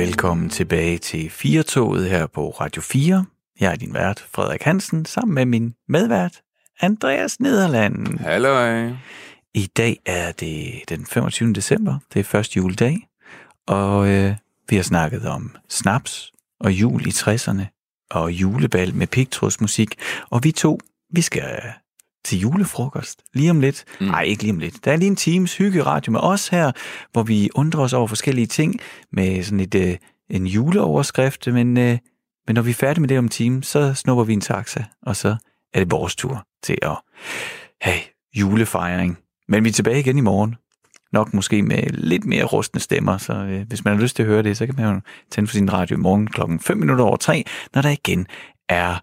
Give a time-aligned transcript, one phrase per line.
[0.00, 3.24] velkommen tilbage til Firetoget her på Radio 4.
[3.60, 6.40] Jeg er din vært, Frederik Hansen, sammen med min medvært,
[6.80, 8.18] Andreas Nederland.
[8.18, 8.88] Hallo.
[9.54, 11.52] I dag er det den 25.
[11.52, 13.08] december, det er første juledag,
[13.66, 14.34] og øh,
[14.68, 17.64] vi har snakket om snaps og jul i 60'erne,
[18.10, 19.94] og julebal med pigtrådsmusik,
[20.30, 20.78] og vi to,
[21.10, 21.62] vi skal
[22.24, 23.84] til julefrokost lige om lidt.
[24.00, 24.06] Mm.
[24.06, 24.84] Nej, ikke lige om lidt.
[24.84, 26.72] Der er lige en times hyggeradio med os her,
[27.12, 28.80] hvor vi undrer os over forskellige ting
[29.12, 29.96] med sådan et, øh,
[30.30, 31.98] en juleoverskrift, men, øh,
[32.46, 34.84] men når vi er færdige med det om en time, så snupper vi en taxa,
[35.02, 35.36] og så
[35.74, 36.96] er det vores tur til at
[37.80, 38.00] have
[38.34, 39.18] julefejring.
[39.48, 40.56] Men vi er tilbage igen i morgen.
[41.12, 44.28] Nok måske med lidt mere rustne stemmer, så øh, hvis man har lyst til at
[44.28, 45.00] høre det, så kan man jo
[45.30, 48.26] tænde for sin radio i morgen klokken 5 minutter over 3, når der igen
[48.68, 48.96] er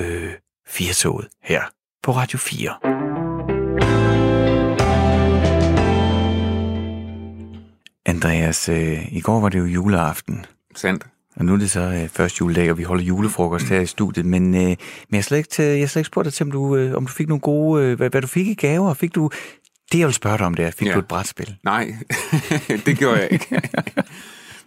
[0.00, 0.32] øh,
[0.66, 1.62] firetoget her
[2.02, 2.74] på Radio 4.
[8.06, 11.06] Andreas, øh, i går var det jo juleaften, Sandt.
[11.36, 14.26] og nu er det så øh, første juledag, og vi holder julefrokost her i studiet,
[14.26, 14.76] men, øh, men
[15.10, 17.06] jeg har slet ikke, jeg har slet ikke spurgt dig til, om du, øh, om
[17.06, 18.94] du fik nogle gode, øh, hvad, hvad du fik i gaver.
[18.94, 19.30] Fik du,
[19.92, 20.94] det jeg vil spørge dig om, det er, fik Ja.
[20.94, 21.56] du et brætspil?
[21.64, 21.94] Nej,
[22.86, 23.46] det gjorde jeg ikke.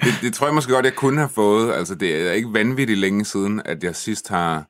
[0.04, 1.74] det, det tror jeg måske godt, jeg kunne have fået.
[1.74, 4.66] Altså, det er ikke vanvittigt længe siden, at jeg sidst har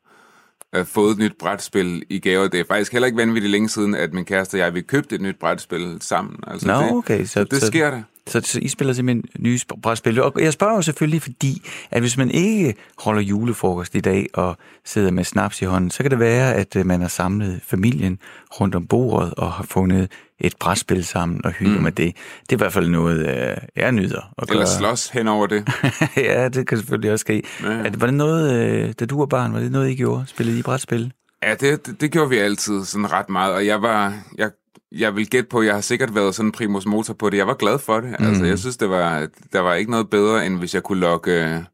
[0.75, 2.47] øh, fået et nyt brætspil i gave.
[2.47, 5.15] Det er faktisk heller ikke vanvittigt længe siden, at min kæreste og jeg, vi købte
[5.15, 6.35] et nyt brætspil sammen.
[6.47, 8.01] Altså, Nå, det, okay, så- Så, det så- sker der.
[8.27, 10.21] Så, så I spiller simpelthen nye sp- brætspil.
[10.21, 14.57] Og jeg spørger jo selvfølgelig, fordi at hvis man ikke holder julefrokost i dag og
[14.85, 18.19] sidder med snaps i hånden, så kan det være, at øh, man har samlet familien
[18.59, 21.83] rundt om bordet og har fundet et brætspil sammen og hygger mm.
[21.83, 22.15] med det.
[22.41, 24.55] Det er i hvert fald noget, øh, jeg nyder at gøre.
[24.55, 25.69] Eller slås hen over det.
[26.17, 27.43] ja, det kan selvfølgelig også ske.
[27.63, 27.71] Ja.
[27.71, 27.83] Ja.
[27.97, 30.23] Var det noget, øh, da du var barn, var det noget, I gjorde?
[30.27, 31.13] Spillede I brætspil?
[31.43, 34.51] Ja, det, det, det gjorde vi altid sådan ret meget, og jeg var, jeg,
[34.91, 37.37] jeg vil gætte på, jeg har sikkert været sådan primus motor på det.
[37.37, 38.15] Jeg var glad for det.
[38.19, 38.27] Mm.
[38.27, 41.65] Altså, jeg synes, det var, der var ikke noget bedre, end hvis jeg kunne lokke,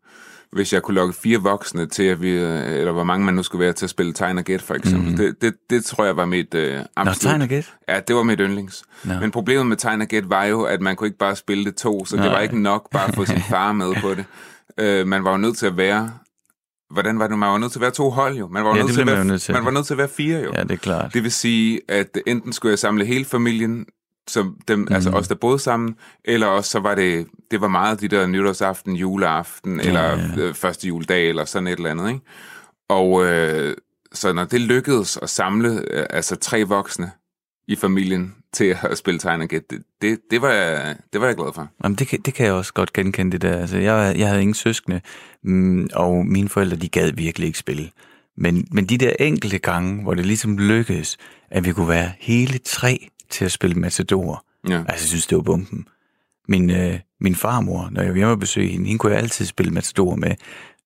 [0.52, 3.64] hvis jeg kunne lokke fire voksne til, at vi, eller hvor mange man nu skulle
[3.66, 5.12] være til at spille tegn og gæt, for eksempel.
[5.12, 5.18] Mm.
[5.18, 7.32] Det, det, det tror jeg var mit øh, Nå, absolut...
[7.32, 7.74] tegn og gæt?
[7.90, 8.84] Ja, det var mit yndlings.
[9.04, 9.14] Nå.
[9.20, 11.76] Men problemet med tegn og gæt var jo, at man kunne ikke bare spille det
[11.76, 12.34] to, så det Nej.
[12.34, 14.26] var ikke nok bare at få sin far med på det.
[14.78, 16.12] Øh, man var jo nødt til at være...
[16.94, 17.40] Hvordan var det?
[17.40, 18.48] Man var nødt til at være to hold, jo.
[18.48, 19.54] Man var, Ja, nødt, til at være, nødt til.
[19.54, 20.54] man var nødt til at være fire, jo.
[20.56, 21.14] Ja, det er klart.
[21.14, 23.86] Det vil sige, at enten skulle jeg samle hele familien,
[24.28, 24.88] som dem, mm.
[24.92, 28.28] altså os, der boede sammen, eller også så var det, det var meget de der
[28.28, 30.18] nytårsaften, juleaften, ja, eller ja.
[30.38, 32.22] øh, første juledag, eller sådan et eller andet, ikke?
[32.90, 33.76] Og øh,
[34.14, 37.12] så når det lykkedes at samle øh, altså tre voksne
[37.68, 41.28] i familien til at spille tegn og gæt, det, det, det, var jeg, det var
[41.28, 41.68] jeg glad for.
[41.84, 43.58] Jamen, det, kan, det kan jeg også godt genkende, det der.
[43.58, 45.02] Altså, jeg, jeg havde ingen søskende,
[45.44, 47.90] mm, og mine forældre, de gad virkelig ikke spille.
[48.38, 51.18] Men, men de der enkelte gange, hvor det ligesom lykkedes,
[51.52, 54.78] at vi kunne være hele tre til at spille Matador, Ja.
[54.78, 55.88] altså, jeg synes, det var bomben.
[56.48, 59.46] Min, øh, min farmor, når jeg var hjemme og besøge hende, hende kunne jeg altid
[59.46, 60.36] spille Matador med,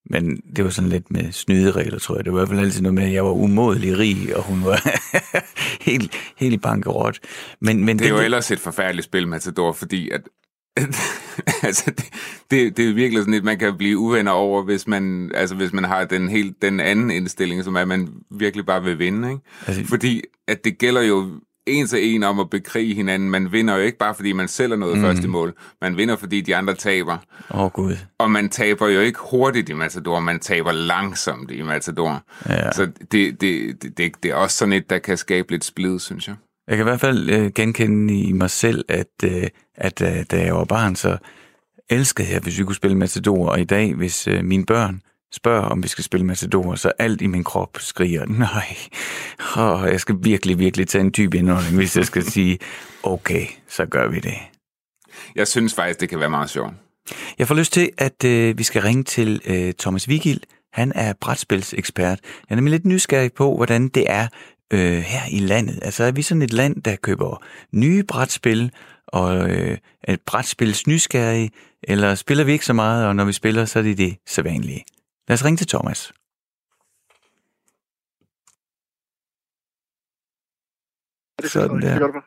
[0.09, 2.25] men det var sådan lidt med snyderegler, tror jeg.
[2.25, 4.63] Det var i hvert fald altid noget med, at jeg var umådelig rig, og hun
[4.65, 4.99] var
[5.89, 7.19] helt, helt bankerot.
[7.61, 10.21] Men, men Det er jo ellers et forfærdeligt spil, Matador, fordi at
[11.63, 12.05] altså, det,
[12.51, 15.73] det, det er virkelig sådan et, man kan blive uvenner over, hvis man, altså, hvis
[15.73, 19.29] man har den, helt, den anden indstilling, som er, at man virkelig bare vil vinde.
[19.31, 19.41] Ikke?
[19.67, 21.29] Altså- Fordi at det gælder jo
[21.67, 23.29] en til en om at bekrige hinanden.
[23.29, 25.03] Man vinder jo ikke bare, fordi man selv er nået mm.
[25.03, 25.53] første mål.
[25.81, 27.17] Man vinder, fordi de andre taber.
[27.53, 27.95] Åh, oh, Gud.
[28.19, 32.23] Og man taber jo ikke hurtigt i Matador, man taber langsomt i Matador.
[32.49, 32.71] Ja.
[32.71, 35.99] Så det, det, det, det, det er også sådan et, der kan skabe lidt splid,
[35.99, 36.35] synes jeg.
[36.67, 40.43] Jeg kan i hvert fald øh, genkende i mig selv, at, øh, at øh, da
[40.43, 41.17] jeg var barn, så
[41.89, 43.49] elskede jeg, hvis vi kunne spille Matador.
[43.49, 45.01] Og i dag, hvis øh, mine børn
[45.33, 48.75] spørger, om vi skal spille Matador, så alt i min krop skriger, nej,
[49.57, 52.59] oh, jeg skal virkelig, virkelig tage en dyb indånding, hvis jeg skal sige,
[53.03, 54.37] okay, så gør vi det.
[55.35, 56.73] Jeg synes faktisk, det kan være meget sjovt.
[57.39, 60.41] Jeg får lyst til, at øh, vi skal ringe til øh, Thomas Vigild.
[60.73, 62.19] Han er brætspilsekspert.
[62.23, 64.27] Jeg er nemlig lidt nysgerrig på, hvordan det er
[64.73, 65.79] øh, her i landet.
[65.81, 68.71] Altså er vi sådan et land, der køber nye brætspil,
[69.07, 71.51] og øh, er brætspils nysgerrige,
[71.83, 74.83] eller spiller vi ikke så meget, og når vi spiller, så er det det sædvanlige.
[75.27, 76.13] Lad os ringe til Thomas.
[81.43, 82.21] Sådan der.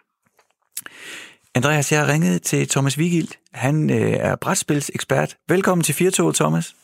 [1.54, 3.28] Andreas, jeg har ringet til Thomas Vigild.
[3.52, 5.36] Han øh, er brætspilsekspert.
[5.48, 6.76] Velkommen til Firtoget, Thomas.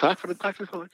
[0.00, 0.90] Tak for det, tak for det.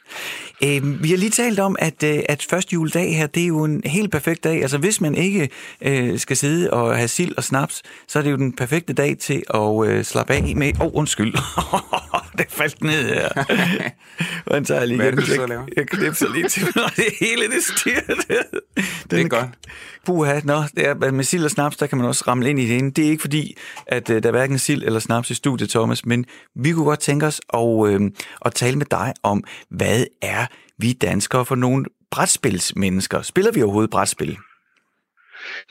[0.65, 3.65] Øh, vi har lige talt om, at, øh, at første juledag her, det er jo
[3.65, 4.63] en helt perfekt dag.
[4.63, 5.49] Altså hvis man ikke
[5.83, 9.19] øh, skal sidde og have sild og snaps, så er det jo den perfekte dag
[9.19, 10.73] til at øh, slappe af med...
[10.81, 11.33] Åh, oh, undskyld.
[12.39, 13.29] det faldt ned her.
[14.45, 15.67] Hvordan tager jeg lige Hvad er det, du sidder jeg, og laver?
[15.77, 18.01] jeg knipser lige til, når det hele det styrer.
[19.11, 19.49] det er godt.
[20.07, 22.69] Puha, nå, det er, med sild og snaps, der kan man også ramle ind i
[22.69, 22.91] det ene.
[22.91, 23.57] Det er ikke fordi,
[23.87, 26.25] at uh, der er hverken sild eller snaps i studiet, Thomas, men
[26.55, 28.01] vi kunne godt tænke os at, øh,
[28.45, 30.47] at tale med dig om, hvad er
[30.79, 33.23] vi danskere for nogle brætspilsmennesker?
[33.23, 34.37] Spiller vi overhovedet brætspil?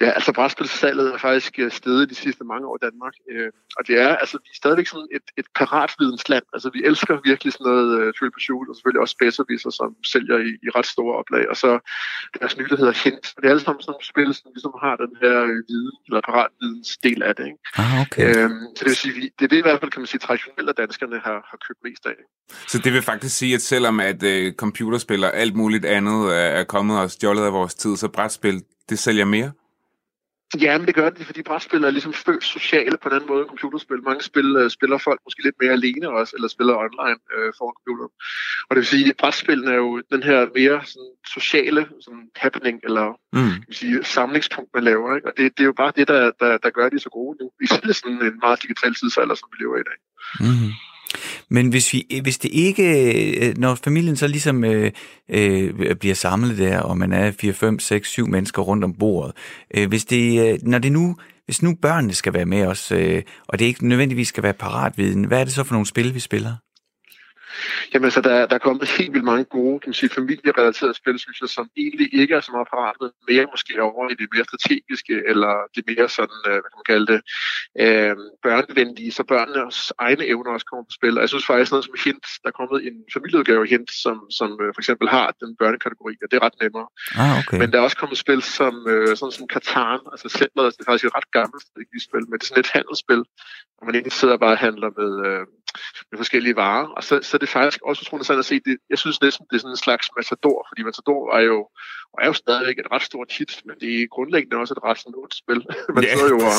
[0.02, 3.14] Ja, altså brætspilssalget er faktisk øh, steget de sidste mange år i Danmark.
[3.32, 6.44] Øh, og det er, altså, vi er stadigvæk sådan et, et paratvidensland.
[6.54, 10.38] Altså, vi elsker virkelig sådan noget uh, Triple Pursuit, og selvfølgelig også Spacerviser, som sælger
[10.50, 11.50] i, i ret store oplag.
[11.52, 11.72] Og så
[12.40, 13.26] deres nye, der hedder Hint.
[13.36, 15.36] Og det er alle sammen sådan nogle spil, som ligesom har den her
[15.70, 17.46] viden, eller paratvidens del af det.
[17.52, 17.60] Ikke?
[17.82, 18.24] Ah, okay.
[18.28, 20.70] Øhm, så det vil sige, det er det i hvert fald, kan man sige, traditionelt,
[20.70, 22.18] at danskerne har, har købt mest af.
[22.72, 26.20] Så det vil faktisk sige, at selvom at uh, computerspil og alt muligt andet
[26.60, 28.58] er kommet og stjålet af vores tid, så brætspil,
[28.90, 29.52] det sælger mere?
[30.62, 34.04] Ja, men det gør det, fordi brætspil er ligesom født sociale på den måde computerspil.
[34.04, 37.74] Mange spil uh, spiller folk måske lidt mere alene også, eller spiller online uh, foran
[37.78, 38.14] computeren.
[38.68, 42.80] Og det vil sige, at brætspillen er jo den her mere sådan, sociale sådan, happening,
[42.84, 43.52] eller mm.
[43.66, 45.16] kan sige, samlingspunkt, man laver.
[45.16, 45.28] Ikke?
[45.28, 47.52] Og det, det er jo bare det, der, der, der gør de så gode nu.
[47.62, 49.98] Er sådan en meget digital tidsalder, som vi lever i dag.
[50.40, 50.72] Mm.
[51.50, 54.92] Men hvis, vi, hvis det ikke, øh, når familien så ligesom øh,
[55.30, 59.36] øh, bliver samlet der, og man er 4, 5, 6, 7 mennesker rundt om bordet,
[59.76, 61.16] øh, hvis det, øh, når det nu,
[61.46, 65.24] hvis nu børnene skal være med os, øh, og det ikke nødvendigvis skal være paratviden,
[65.24, 66.56] hvad er det så for nogle spil, vi spiller?
[67.94, 71.20] Jamen, så der, der er kommet helt vildt mange gode, kan man sige, familierelaterede spil,
[71.20, 74.46] synes jeg, som egentlig ikke er så meget paratet, mere måske over i det mere
[74.50, 77.20] strategiske, eller det mere sådan, øh, hvad kan man kalde det,
[77.84, 78.16] øh,
[78.48, 81.18] børnevenlige, så børnenes egne evner også kommer på spil.
[81.18, 84.18] Og jeg synes faktisk noget som Hint, der er kommet en familieudgave af Hint, som,
[84.40, 86.88] som øh, for eksempel har den børnekategori, og det er ret nemmere.
[87.22, 87.58] Ah, okay.
[87.60, 90.90] Men der er også kommet spil som, øh, sådan som Katan, altså Settlers, det er
[90.92, 91.64] faktisk et ret gammelt
[92.08, 93.24] spil, men det er sådan et handelsspil,
[93.76, 95.44] hvor man egentlig sidder og bare handler med, øh,
[96.12, 96.88] med forskellige varer.
[96.98, 99.46] Og så, så er det faktisk også utroligt interessant at se, det, jeg synes næsten,
[99.50, 101.58] det er sådan en slags matador, fordi matador er jo,
[102.22, 105.14] er jo stadigvæk et ret stort hit, men det er grundlæggende også et ret sådan
[105.32, 105.62] spil.
[105.96, 106.54] Man ja, sidder jo og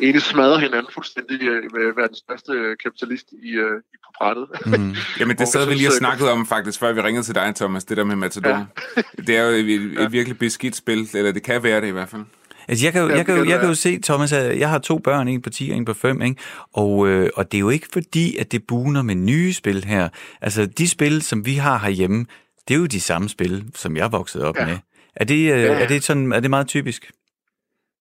[0.00, 1.38] egentlig smadrer hinanden fuldstændig
[1.74, 2.52] med at være den største
[2.82, 4.46] kapitalist i, uh, i på brættet.
[4.80, 4.94] Mm.
[5.20, 7.54] Jamen det sad vi lige og øh, snakkede om faktisk, før vi ringede til dig,
[7.54, 8.66] Thomas, det der med matador.
[8.96, 9.02] Ja.
[9.26, 12.08] det er jo et, et virkelig beskidt spil, eller det kan være det i hvert
[12.08, 12.24] fald.
[12.68, 14.78] Altså, jeg kan, jo, jeg, kan jo, jeg kan jo se, Thomas, at jeg har
[14.78, 16.40] to børn, en på 10 og en på 5, ikke?
[16.72, 20.08] Og, øh, og det er jo ikke fordi, at det buner med nye spil her.
[20.40, 22.26] Altså, de spil, som vi har herhjemme,
[22.68, 24.66] det er jo de samme spil, som jeg voksede op ja.
[24.66, 24.78] med.
[25.16, 25.66] Er det, øh, ja.
[25.66, 27.10] er, det sådan, er det meget typisk?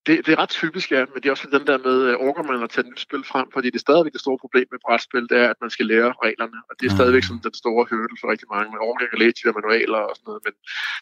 [0.08, 2.44] Det, det er ret typisk, ja, men det er også den der med, øh, orker
[2.44, 4.80] man at tage et nyt spil frem, fordi det er stadigvæk det store problem med
[4.86, 7.84] brætspil, det er, at man skal lære reglerne, og det er stadigvæk sådan den store
[7.90, 8.68] hurdle for rigtig mange.
[8.76, 10.54] Man orker ikke at læse de der manualer og sådan noget, men,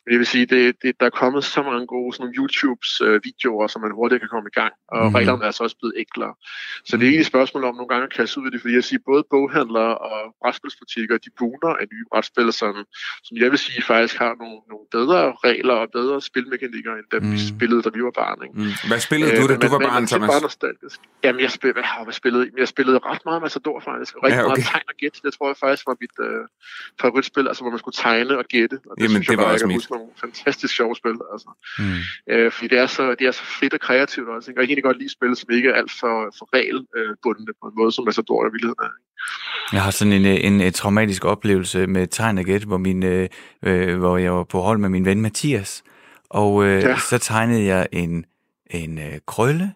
[0.04, 3.18] men jeg vil sige, det, det, der er kommet så mange gode sådan YouTubes øh,
[3.28, 5.16] videoer, som man hurtigt kan komme i gang, og mm.
[5.18, 6.34] reglerne er så også blevet enklere.
[6.88, 8.74] Så det er egentlig et spørgsmål om nogle gange at kaste ud i det, fordi
[8.80, 12.72] jeg siger, både boghandlere og brætspilsbutikker, de buner af nye brætspil, som,
[13.28, 17.24] som jeg vil sige faktisk har nogle, nogle bedre regler og bedre spilmekanikker, end dem
[17.24, 17.32] mm.
[17.34, 18.40] vi spillede, da vi var barn.
[18.46, 18.56] Ikke?
[18.62, 18.87] Mm.
[18.88, 20.30] Hvad spillede du, da du var barn, Thomas?
[20.34, 21.00] Bare nostalgisk.
[21.24, 24.16] Jamen, jeg spillede, jeg, spillede, jeg spillede ret meget Matador, faktisk.
[24.16, 24.50] Og rigtig ja, okay.
[24.50, 25.16] meget tegn og gæt.
[25.24, 26.44] Det tror jeg faktisk var mit øh,
[27.02, 28.76] favoritspil, altså hvor man skulle tegne og gætte.
[28.90, 29.90] Og det Jamen, synes det jeg var også mit.
[29.90, 31.18] nogle fantastisk sjove spil.
[31.34, 31.50] Altså.
[31.80, 32.02] Mm.
[32.32, 34.46] Øh, fordi det er, så, det er så fedt og kreativt også.
[34.52, 34.58] Ikke?
[34.58, 37.66] Og jeg kan egentlig godt lide spil, som ikke er alt for, for regelbundne på
[37.70, 38.94] en måde, som Matador i virkeligheden er.
[39.74, 43.30] Jeg har sådan en, en, en traumatisk oplevelse med tegn og gæt, hvor, min, øh,
[43.66, 45.84] øh, hvor jeg var på hold med min ven Mathias.
[46.30, 46.98] Og øh, ja.
[46.98, 48.26] så tegnede jeg en
[48.72, 49.74] en øh, krølle.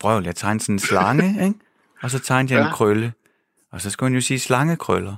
[0.00, 1.58] Prøv jeg tegnede sådan en slange, ikke?
[2.02, 2.66] Og så tegnede jeg ja.
[2.66, 3.12] en krølle.
[3.72, 5.16] Og så skulle han jo sige slangekrøller.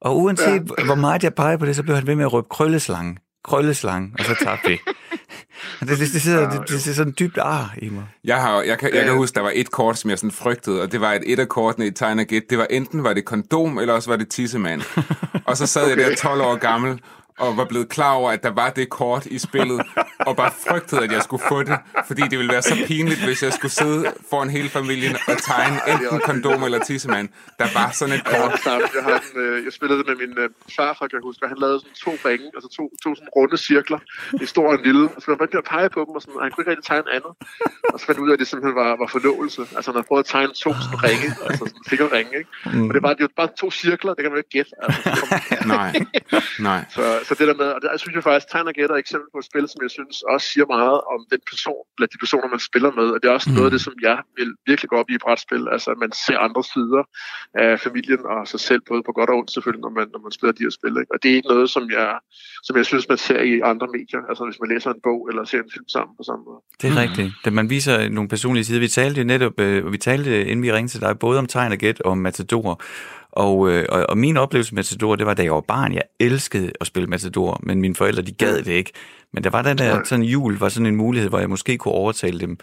[0.00, 0.84] Og uanset ja.
[0.84, 3.16] hvor meget jeg peger på det, så blev han ved med at råbe krølleslange.
[3.44, 4.12] Krølleslange.
[4.18, 4.78] Og så tabte vi.
[5.80, 8.04] det, det, det, sidder, det, det, det sådan dybt ar i mig.
[8.24, 10.82] Jeg, har, jeg, kan, jeg kan huske, der var et kort, som jeg sådan frygtede,
[10.82, 12.42] og det var et et af kortene i Tegn Gæt.
[12.50, 14.82] Det var enten var det kondom, eller også var det tissemand.
[15.46, 16.02] og så sad okay.
[16.02, 17.00] jeg der 12 år gammel,
[17.38, 19.80] og var blevet klar over, at der var det kort i spillet,
[20.28, 23.42] og bare frygtede, at jeg skulle få det, fordi det ville være så pinligt, hvis
[23.42, 27.28] jeg skulle sidde foran hele familien og tegne enten kondom eller tissemand.
[27.58, 28.52] Der var sådan et kort.
[28.66, 31.44] Ja, jeg, har en, øh, jeg spillede det med min øh, farfar, kan jeg huske,
[31.44, 33.98] og han lavede sådan to ringe, altså to, to sådan runde cirkler,
[34.40, 36.42] en stor og en lille, og så var jeg pege på dem, og, sådan, og
[36.42, 37.32] han kunne ikke rigtig tegne andet.
[37.92, 39.60] Og så fandt ud af, at det simpelthen var, var forlovelse.
[39.76, 42.50] Altså han havde prøvet at tegne to sådan ringe, altså sådan fingerringe, ikke?
[42.66, 42.88] Mm.
[42.88, 44.72] Og det var, det var bare to cirkler, det kan man jo ikke gætte.
[44.82, 45.24] Altså,
[45.74, 45.92] nej,
[46.68, 46.80] nej.
[46.96, 49.04] Så, så det der med, og der synes jeg faktisk, Tegn og Gætter er et
[49.06, 52.18] eksempel på et spil, som jeg synes også siger meget om den person, eller de
[52.24, 53.56] personer, man spiller med, og det er også mm.
[53.56, 56.12] noget af det, som jeg vil virkelig gå op i et brætspil, altså at man
[56.24, 57.02] ser andre sider
[57.64, 60.32] af familien og sig selv, både på godt og ondt selvfølgelig, når man, når man
[60.36, 61.10] spiller de her spil, ikke?
[61.14, 62.10] og det er ikke noget, som jeg,
[62.66, 65.42] som jeg synes, man ser i andre medier, altså hvis man læser en bog eller
[65.44, 66.60] ser en film sammen på samme måde.
[66.80, 67.04] Det er mm.
[67.04, 67.30] rigtigt.
[67.44, 70.92] Da man viser nogle personlige sider, vi talte netop, øh, vi talte inden vi ringede
[70.92, 72.82] til dig, både om Tegn og Gæt og om Matador,
[73.36, 75.94] Og, øh, og, og min oplevelse med Matador, det var, da jeg var barn.
[75.94, 78.92] Jeg elskede at spille Matador, men mine forældre, de gad det ikke.
[79.32, 81.94] Men der var den der, sådan jul var sådan en mulighed, hvor jeg måske kunne
[81.94, 82.58] overtale dem.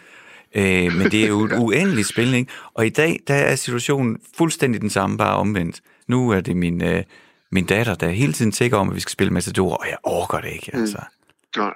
[0.55, 2.51] Øh, men det er jo et uendeligt spil, ikke?
[2.73, 5.81] Og i dag, der er situationen fuldstændig den samme, bare omvendt.
[6.07, 7.03] Nu er det min, øh,
[7.51, 10.41] min datter, der hele tiden tænker om, at vi skal spille Matador, og jeg orker
[10.41, 10.97] det ikke, altså.
[10.97, 11.61] Mm.
[11.61, 11.73] Nej.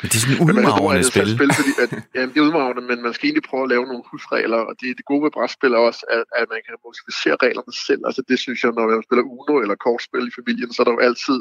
[0.00, 1.28] Men det er sådan en udmarvende spil.
[1.36, 4.04] spil fordi at, jamen, det er udmarvende, men man skal egentlig prøve at lave nogle
[4.10, 7.74] husregler, og det, det gode ved brætspil er også, at, at man kan modificere reglerne
[7.88, 8.02] selv.
[8.08, 10.94] Altså det synes jeg, når man spiller Uno eller kortspil i familien, så er der
[10.96, 11.38] jo altid,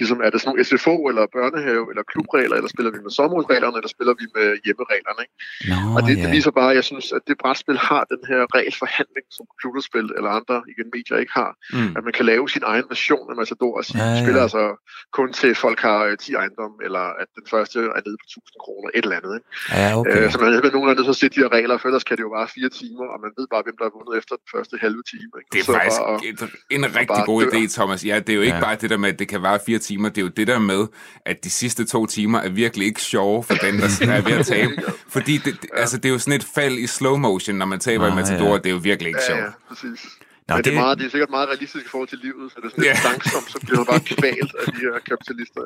[0.00, 3.76] ligesom er det sådan nogle SFO eller børnehave eller klubregler, eller spiller vi med sommerhusreglerne,
[3.80, 5.20] eller spiller vi med hjemmereglerne.
[5.24, 5.36] Ikke?
[5.70, 6.22] Nå, og det, ja.
[6.22, 10.06] det viser bare, at jeg synes, at det brætspil har den her regelforhandling, som computerspil
[10.16, 11.50] eller andre igen medier ikke har.
[11.76, 11.96] Mm.
[11.96, 14.76] At man kan lave sin egen version af Matador og sige, Ja, ja, spiller altså
[15.12, 18.58] kun til folk har øh, 10 ejendom, eller at den første er nede på 1000
[18.64, 19.32] kroner, et eller andet.
[19.38, 19.48] Ikke?
[19.80, 20.18] Ja, okay.
[20.24, 22.04] Øh, så man er nogle gange nødt til at sætte de her regler, for ellers
[22.08, 24.34] kan det jo bare fire timer, og man ved bare, hvem der har vundet efter
[24.42, 25.30] den første halve time.
[25.38, 25.48] Ikke?
[25.52, 26.40] Det er Så faktisk bare, et,
[26.76, 27.50] en rigtig god dør.
[27.56, 28.00] idé, Thomas.
[28.10, 28.66] Ja, det er jo ikke Ja.
[28.68, 30.06] bare det der med, at det kan vare fire timer.
[30.08, 30.82] Det er jo det der med,
[31.30, 34.46] at de sidste to timer er virkelig ikke sjove for den, der er ved at
[34.54, 34.72] tabe.
[35.16, 37.80] Fordi det, det, altså, det er jo sådan et fald i slow motion, når man
[37.80, 38.50] taber Nå, i Matador.
[38.50, 38.56] ja.
[38.56, 39.40] Det er jo virkelig ikke ja, sjovt.
[39.40, 40.00] ja, præcis.
[40.48, 42.52] Nå, Men det, det- er meget, det er sikkert meget realistisk i forhold til livet,
[42.52, 43.08] så det er sådan lidt Ja.
[43.10, 45.60] langsomt, så bliver bare kvalt af de her kapitalister.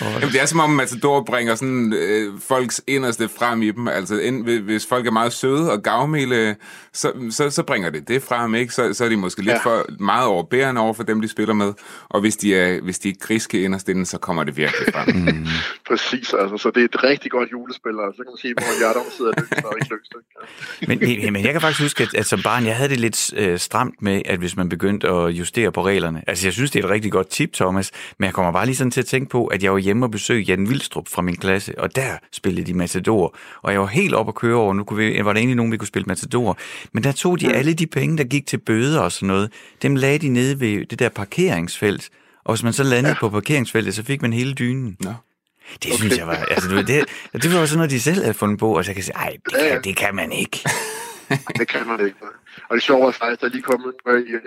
[0.00, 3.88] Jamen, det er som om Matador bringer sådan øh, folks inderste frem i dem.
[3.88, 6.56] Altså, ind, hvis- folk er meget søde og gavmilde,
[6.92, 8.74] så, så, så bringer det det frem, ikke?
[8.74, 9.58] Så, så er de måske lidt Ja.
[9.64, 11.72] for meget overbærende over for dem, de spiller med.
[12.08, 15.08] Og hvis de er, hvis de er griske inderst inde, så kommer det virkelig frem.
[15.30, 15.46] Mm.
[15.88, 16.56] Præcis, altså.
[16.58, 19.32] Så det er et rigtig godt julespil, og så kan man sige, hvor hjertet sidder
[19.38, 20.12] løst og ikke løst.
[20.98, 21.22] Ikke?
[21.26, 23.58] Men, men jeg kan faktisk huske, at, at som barn, jeg havde det lidt øh,
[23.58, 26.22] stramt med, at hvis man begyndte at justere på reglerne.
[26.26, 28.76] Altså, jeg synes, det er et rigtig godt tip, Thomas, men jeg kommer bare lige
[28.76, 31.36] sådan til at tænke på, at jeg var hjemme og besøgte Jan Vildstrup fra min
[31.36, 34.84] klasse, og der spillede de Matador, og jeg var helt op at køre over, nu
[34.84, 36.58] kunne vi, var der egentlig nogen, vi kunne spille Matador,
[36.92, 39.96] men der tog de alle de penge, der gik til bøder og sådan noget, dem
[39.96, 42.08] lagde de nede ved det der parkeringsfelt,
[42.44, 43.20] og hvis man så landede ja.
[43.20, 44.96] på parkeringsfeltet, så fik man hele dynen.
[45.00, 45.12] Nå.
[45.82, 45.98] Det okay.
[45.98, 48.84] synes jeg var, altså det, det var sådan noget, de selv havde fundet på, og
[48.84, 49.72] så kan jeg sige, ej, det Ja, ja.
[49.72, 50.60] kan, det kan man ikke.
[51.60, 52.18] Det kan man ikke.
[52.68, 53.90] Og det sjove er faktisk, der er lige kommet,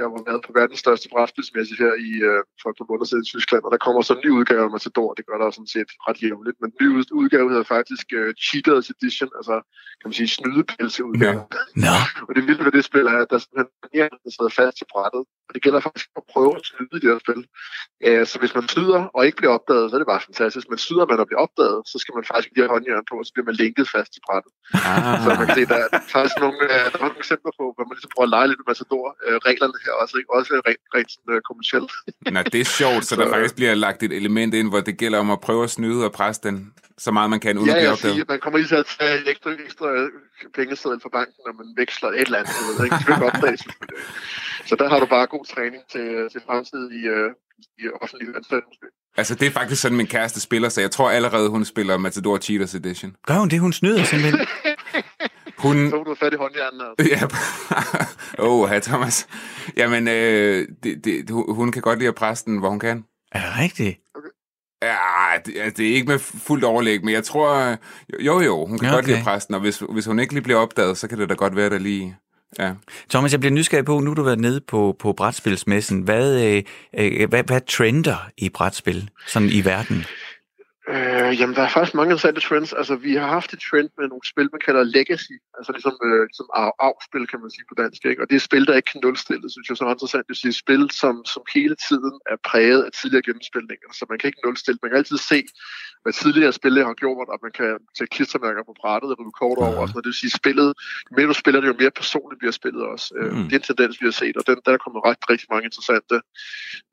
[0.01, 3.23] jeg var med på verdens største brætspilsmesse her i, øh, for et par måneder siden
[3.23, 5.73] i Tyskland, og der kommer så en ny udgave af Matador, det gør der sådan
[5.75, 9.55] set ret jævnligt, men den nye ud- udgave hedder faktisk uh, Cheaters Edition, altså
[9.99, 11.41] kan man sige snydepælseudgave.
[11.85, 11.95] Nå,
[12.27, 14.75] Og det vilde ved det spil er, at der er simpelthen mere, der sidder fast
[14.79, 15.23] til brættet.
[15.47, 17.41] Og det gælder faktisk at prøve at snyde i det her spil.
[18.07, 20.65] Uh, så hvis man snyder og ikke bliver opdaget, så er det bare fantastisk.
[20.71, 23.31] Men snyder man og bliver opdaget, så skal man faktisk give håndjern på, og så
[23.33, 24.51] bliver man linket fast til brættet.
[25.23, 27.83] Så man kan se, der er faktisk nogle, øh, der er nogle eksempler på, hvor
[27.89, 29.05] man ligesom prøver at lege lidt med Matador.
[29.25, 30.29] Øh, reglerne her også, ikke?
[30.37, 31.91] Også rent, rent sådan, øh, kommercielt.
[32.35, 34.95] Nå, det er sjovt, så der Så- faktisk bliver lagt et element ind, hvor det
[35.01, 36.55] gælder om at prøve at snyde og presse den
[37.05, 38.27] så meget man kan, uden Ja, at blive opdaget.
[38.33, 40.07] man kommer lige til at tage en ekstra, ekstra øh,
[40.57, 42.53] pengeseddel fra banken, når man veksler et eller andet.
[42.77, 42.95] Ved, ikke?
[43.07, 43.59] Det opdages.
[43.59, 44.03] selvfølgelig.
[44.69, 47.29] Så der har du bare god træning til, til fremtid i, øh,
[47.81, 48.85] i offentlig ansættelse.
[49.17, 52.37] Altså, det er faktisk sådan, min kæreste spiller, så jeg tror allerede, hun spiller Matador
[52.37, 53.15] Cheaters Edition.
[53.27, 53.59] gør hun det?
[53.59, 54.39] Hun snyder simpelthen.
[55.63, 55.89] Hun...
[55.89, 56.81] Så er du fat i håndjernen.
[56.81, 57.15] Altså.
[57.15, 59.27] Ja, åh, oh, herr Thomas.
[59.77, 63.03] Jamen, øh, det, det, hun kan godt lide at presse den, hvor hun kan.
[63.31, 63.99] Er det rigtigt?
[64.83, 64.95] Ja,
[65.45, 67.77] det, altså, det er ikke med fuldt overlæg, men jeg tror...
[68.19, 69.21] Jo, jo, hun kan Ja, godt lide okay.
[69.21, 71.33] at presse den, og hvis, hvis hun ikke lige bliver opdaget, så kan det da
[71.33, 72.15] godt være, der lige...
[72.59, 72.73] Ja.
[73.09, 76.01] Thomas, jeg bliver nysgerrig på, nu har du været nede på, på brætspilsmessen.
[76.01, 76.63] Hvad, øh,
[76.97, 80.05] øh, hvad, hvad trender i brætspil, sådan i verden?
[80.89, 82.73] Øh, jamen, der er faktisk mange interessante trends.
[82.73, 85.35] Altså, vi har haft et trend med nogle spil, man kalder legacy.
[85.57, 88.05] Altså ligesom, øh, ligesom arv- arvspil, kan man sige på dansk.
[88.05, 88.21] Ikke?
[88.21, 90.27] Og det er spil, der ikke kan nulstilles, synes jeg så er interessant.
[90.29, 93.87] Det sige spil, som, som hele tiden er præget af tidligere gennemspilninger.
[93.97, 94.79] Så man kan ikke nulstille.
[94.83, 95.39] Man kan altid se,
[96.03, 99.57] hvad tidligere spil har gjort, og man kan tage klistermærker på brættet og rive kort
[99.65, 99.77] over.
[99.81, 100.01] Og sådan.
[100.03, 100.69] Det vil sige, spillet,
[101.09, 103.07] jo mere du spiller det, jo mere personligt bliver spillet også.
[103.17, 103.43] Øh, Mm.
[103.43, 105.65] Det er en tendens, vi har set, og den, der er kommet ret, rigtig mange
[105.69, 106.15] interessante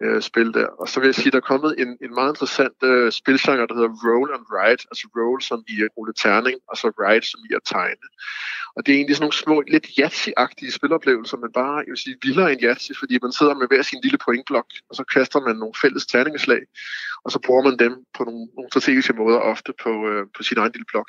[0.03, 0.67] øh, spil der.
[0.81, 3.75] Og så vil jeg sige, der er kommet en, en meget interessant øh, spilgenre, der
[3.81, 7.41] hedder Roll and Write, altså roll som i at rulle terning, og så write som
[7.49, 8.07] i at tegne.
[8.77, 12.17] Og det er egentlig sådan nogle små, lidt Yahtzee-agtige spiloplevelser, men bare, jeg vil sige,
[12.23, 15.57] vildere end Yahtzee, fordi man sidder med hver sin lille pointblok, og så kaster man
[15.57, 16.63] nogle fælles terningeslag,
[17.25, 20.59] og så bruger man dem på nogle, nogle strategiske måder, ofte på, øh, på sin
[20.63, 21.09] egen lille blok.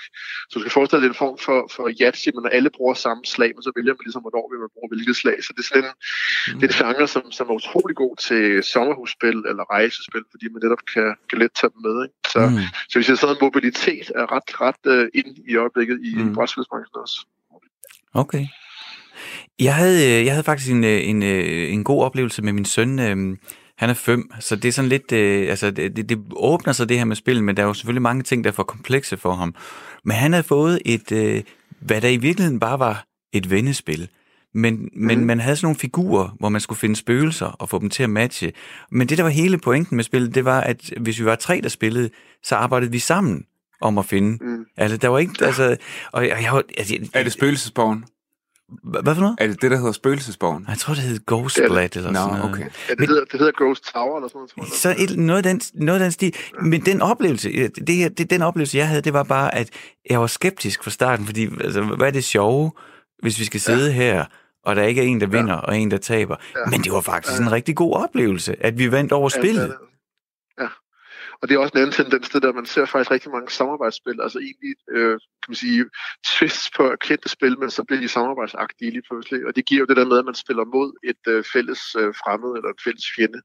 [0.49, 3.23] Så du skal forestille dig en form for, for Yahtzee, men når alle bruger samme
[3.33, 5.37] slag, men så vælger man ligesom, hvornår vil man bruge hvilket slag.
[5.45, 6.59] Så det er sådan en, mm.
[6.59, 10.61] det er en genre, som, som er utrolig god til sommerhusspil eller rejsespil, fordi man
[10.65, 11.95] netop kan, kan let tage dem med.
[12.05, 12.15] Ikke?
[12.33, 12.60] Så, mm.
[12.61, 12.67] Mm.
[12.89, 16.33] så hvis jeg sådan en mobilitet er ret, ret uh, ind i øjeblikket i Mm.
[16.35, 17.25] brætspilsbranchen også.
[18.13, 18.45] Okay.
[19.59, 22.65] Jeg havde, øh, jeg havde faktisk en, øh, en, øh, en god oplevelse med min
[22.65, 22.99] søn.
[22.99, 23.37] øh,
[23.77, 25.11] Han er fem, så det er sådan lidt...
[25.11, 27.73] øh, Altså, det, det- det åbner sig det her med spil, men der er jo
[27.73, 29.55] selvfølgelig mange ting, der er for komplekse for ham.
[30.05, 31.11] Men han havde fået et...
[31.11, 31.43] øh,
[31.81, 34.09] Hvad der i virkeligheden bare var et vendespil.
[34.53, 35.27] Men, men Mhm.
[35.27, 38.09] man havde sådan nogle figurer, hvor man skulle finde spøgelser og få dem til at
[38.09, 38.53] matche.
[38.91, 41.59] Men det, der var hele pointen med spillet, det var, at hvis vi var tre,
[41.63, 42.09] der spillede,
[42.43, 43.43] så arbejdede vi sammen
[43.81, 44.37] om at finde.
[44.45, 44.65] Mm.
[44.77, 45.77] Altså, der var ikke, altså,
[46.11, 48.05] og jeg, jeg, altså, jeg, Er det spøgelsesborgen?
[48.83, 49.35] Hvad for noget?
[49.39, 50.65] Er det det, der hedder spøgelsesborgen?
[50.69, 51.59] Jeg tror, det hed Ghost.
[51.67, 52.43] Blood eller sådan noget.
[52.43, 52.63] okay.
[52.89, 54.71] Ja, det, hedder, det hedder Ghost Tower eller sådan noget, tror jeg.
[55.07, 56.33] Så et, noget, af den, noget af den stil.
[56.61, 59.69] Men den oplevelse, det, her- det, den oplevelse, jeg havde, det var bare, at
[60.09, 62.71] jeg var skeptisk fra starten, fordi altså, hvad er det sjove,
[63.21, 63.91] hvis vi skal sidde ja.
[63.91, 64.25] her,
[64.63, 66.35] og der ikke er en, der vinder, og en, der taber.
[66.55, 66.59] Ja.
[66.69, 67.45] Men det var faktisk Ja.
[67.45, 69.63] en rigtig god oplevelse, at vi vandt over Ja, er spillet.
[69.69, 69.75] det.
[69.81, 69.85] Ja.
[71.41, 74.17] Og det er også en anden tendens, det der, man ser faktisk rigtig mange samarbejdsspil,
[74.25, 75.85] altså egentlig, øh, kan man sige,
[76.33, 79.39] twists på kendte spil, men så bliver de samarbejdsagtige lige pludselig.
[79.47, 82.11] Og det giver jo det der med, at man spiller mod et øh, fælles øh,
[82.21, 83.41] fremmed eller et fælles fjende.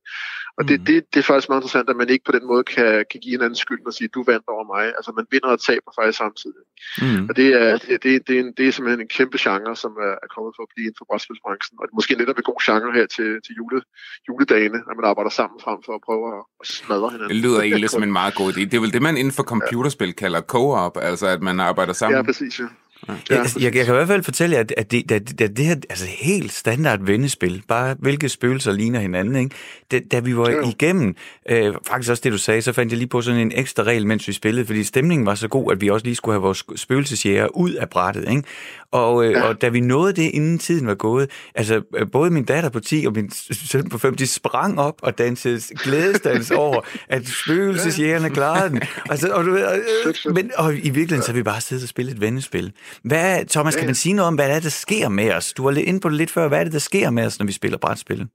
[0.58, 0.84] Og det, Mm.
[0.88, 3.34] det, det er faktisk meget interessant, at man ikke på den måde kan, kan give
[3.38, 4.84] en anden skyld og sige, du vandt over mig.
[4.98, 6.62] Altså man vinder og taber faktisk samtidig.
[7.02, 7.24] Mm.
[7.28, 9.92] Og det er, det, det, det, er, en, det er simpelthen en kæmpe genre, som
[10.06, 11.74] er, er kommet for at blive inden for brætspilsbranchen.
[11.78, 13.80] Og det er måske netop en god genre her til, til jule,
[14.28, 17.32] juledagene, at man arbejder sammen frem for at prøve at, at smadre hinanden.
[17.34, 18.60] Det lyder egentlig som en meget god idé.
[18.60, 22.16] Det er vel det, man inden for computerspil kalder co-op, altså at man arbejder sammen.
[22.16, 22.64] Ja, præcis, ja.
[23.08, 25.64] Ja, jeg, jeg, kan i hvert fald fortælle jer, at, at, det, at, at det
[25.64, 29.56] her altså helt standard vendespil, bare hvilke spøgelser ligner hinanden, ikke?
[29.90, 30.68] Det, da vi var jo.
[30.68, 31.14] igennem,
[31.50, 34.06] øh, faktisk også det du sagde, så fandt jeg lige på sådan en ekstra regel,
[34.06, 36.64] mens vi spillede, fordi stemningen var så god, at vi også lige skulle have vores
[36.76, 38.28] spøgelsesjæger ud af brættet.
[38.30, 38.42] Ikke?
[38.90, 39.42] Og, øh, Ja.
[39.42, 42.80] og da vi nåede det, inden tiden var gået, altså øh, både min datter på
[42.80, 48.30] 10 og min søn på 5, de sprang op og dansede glædesdans over, at spøgelsesjægerne
[48.30, 48.80] klarede den.
[49.10, 49.66] Altså, og, du ved,
[50.04, 50.34] fedt.
[50.34, 52.72] men, og i virkeligheden så har vi bare siddet og spillet et vendespil.
[53.02, 55.52] Hvad, Thomas, kan man sige noget om, hvad det er, der sker med os?
[55.52, 56.48] Du var lidt inde på det lidt før.
[56.48, 58.26] Hvad er det, der sker med os, når vi spiller brætspil?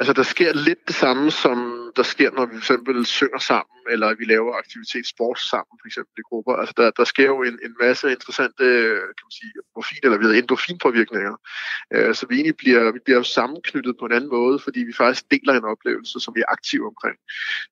[0.00, 3.78] Altså, der sker lidt det samme, som der sker, når vi for eksempel synger sammen,
[3.90, 6.52] eller vi laver aktivitet sport sammen, for eksempel i grupper.
[6.52, 8.64] Altså, der, der sker jo en, en masse interessante,
[9.18, 11.34] kan man sige, morfin, eller vi hedder endorfinpåvirkninger.
[11.94, 15.30] Øh, så vi egentlig bliver, vi bliver sammenknyttet på en anden måde, fordi vi faktisk
[15.30, 17.18] deler en oplevelse, som vi er aktive omkring.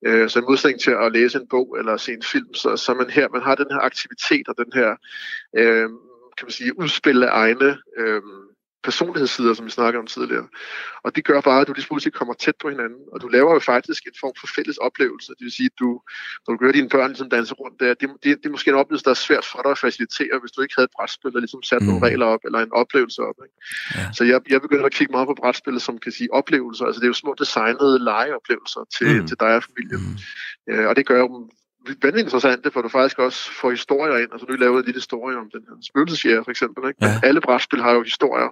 [0.07, 2.95] Øh, så i modsætning til at læse en bog eller se en film, så, så
[2.95, 4.91] man her, man har den her aktivitet og den her,
[5.61, 5.89] øh,
[6.37, 8.23] kan man sige, udspil af egne øh,
[8.82, 10.47] personlighedssider, som vi snakkede om tidligere.
[11.04, 13.52] Og det gør bare, at du lige pludselig kommer tæt på hinanden, og du laver
[13.52, 15.28] jo faktisk en form for fælles oplevelse.
[15.38, 16.00] Det vil sige, at du,
[16.45, 18.76] når du gør dine børn ligesom danse rundt der, det, det, det er måske en
[18.76, 21.40] oplevelse, der er svært for dig at facilitere, hvis du ikke havde et brætspil, der
[21.40, 21.86] ligesom sat mm.
[21.88, 23.38] nogle regler op, eller en oplevelse op.
[23.45, 23.56] Ikke?
[23.95, 24.12] Ja.
[24.16, 26.84] Så jeg, jeg begynder at kigge meget på brætspillet, som kan sige oplevelser.
[26.84, 29.21] Altså det er jo små designede legeoplevelser til, Mm.
[29.21, 29.26] mm.
[29.26, 30.02] til dig og familien.
[30.66, 30.73] Mm.
[30.73, 31.50] Øh, og det gør jo dem
[32.03, 34.33] vanvittigt interessante, for du faktisk også får historier ind.
[34.33, 36.89] Altså, du lavede en lille historie om den her spøgelsesjæger, for eksempel.
[36.89, 37.05] Ikke?
[37.07, 37.21] Ja.
[37.23, 38.50] Alle brætspil har jo historier,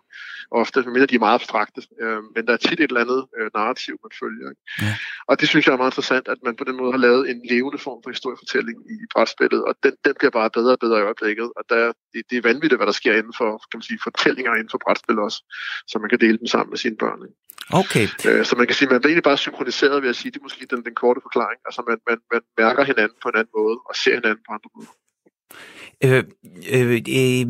[0.50, 1.80] ofte, medmindre de er meget abstrakte.
[2.02, 4.46] Øh, men der er tit et eller andet øh, narrativ, man følger.
[4.52, 4.62] Ikke?
[4.82, 4.94] Ja.
[5.28, 7.40] Og det synes jeg er meget interessant, at man på den måde har lavet en
[7.52, 11.02] levende form for historiefortælling i brætspillet, og den, den bliver bare bedre og bedre i
[11.02, 11.48] øjeblikket.
[11.58, 14.52] Og der, det, det er vanvittigt, hvad der sker inden for kan man sige, fortællinger
[14.54, 15.38] inden for brætspil også,
[15.90, 17.20] så man kan dele dem sammen med sine børn.
[17.26, 17.47] Ikke?
[17.72, 18.06] Okay.
[18.28, 20.42] Øh, så man kan sige, man bliver egentlig bare synkroniseret ved at sige, det er
[20.42, 21.60] måske den, den korte forklaring.
[21.66, 24.70] Altså man, man, man mærker hinanden på en anden måde, og ser hinanden på andre
[24.76, 24.92] måder.
[26.04, 26.24] Øh,
[26.72, 27.46] øh, øh,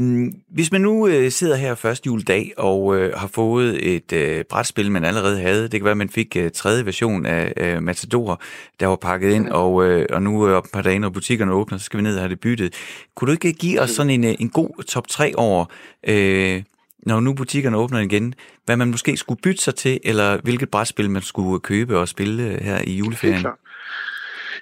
[0.48, 4.90] hvis man nu øh, sidder her første juledag og øh, har fået et øh, brætspil,
[4.90, 8.42] man allerede havde, det kan være, at man fik øh, tredje version af øh, Matador,
[8.80, 11.52] der var pakket ind, og, øh, og nu er øh, et par dage, når butikkerne
[11.52, 12.74] åbner, så skal vi ned og have det byttet.
[13.14, 15.64] Kunne du ikke give os sådan en, øh, en god top 3 over,
[16.08, 16.62] øh,
[17.06, 18.34] når nu butikkerne åbner igen,
[18.64, 22.42] hvad man måske skulle bytte sig til, eller hvilket brætspil man skulle købe og spille
[22.42, 23.40] øh, her i juleferien?
[23.40, 23.58] klart.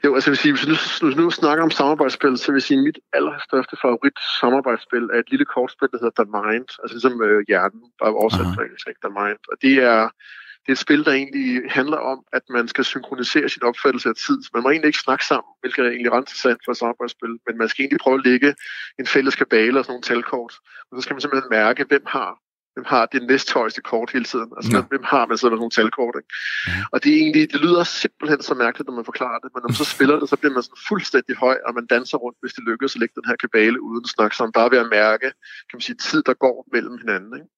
[0.05, 2.62] Jo, altså vil sige, hvis vi nu, vi nu snakker om samarbejdsspil, så vil jeg
[2.62, 6.94] sige, at mit allerstørste favorit samarbejdsspil er et lille kortspil, der hedder The Mind, altså
[6.96, 8.87] ligesom øh, hjernen, bare oversat på engelsk?
[9.05, 9.40] The Mind.
[9.51, 10.01] Og det er,
[10.66, 14.14] det er et spil, der egentlig handler om, at man skal synkronisere sin opfattelse af
[14.26, 14.38] tid.
[14.55, 17.59] Man må egentlig ikke snakke sammen, hvilket er egentlig ret interessant for et samarbejdsspil, men
[17.59, 18.55] man skal egentlig prøve at lægge
[18.98, 20.55] en fælles kabale og sådan nogle talkort.
[20.90, 22.31] Og så skal man simpelthen mærke, hvem har
[22.76, 24.50] hvem har det næsthøjeste kort hele tiden.
[24.57, 24.81] Altså, Nå.
[24.90, 26.31] hvem, har man så med sådan nogle talkort, ikke?
[26.92, 29.68] Og det er egentlig, det lyder simpelthen så mærkeligt, når man forklarer det, men når
[29.68, 32.55] man så spiller det, så bliver man sådan fuldstændig høj, og man danser rundt, hvis
[32.57, 35.29] det lykkes at lægge den her kabale uden at snakke sammen, bare ved at mærke,
[35.68, 37.33] kan man sige, tid, der går mellem hinanden.
[37.38, 37.48] Ikke?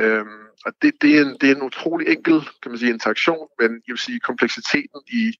[0.00, 3.48] Øhm, og det, det, er en, det er en utrolig enkel kan man sige, interaktion,
[3.60, 5.32] men jeg vil sige, kompleksiteten i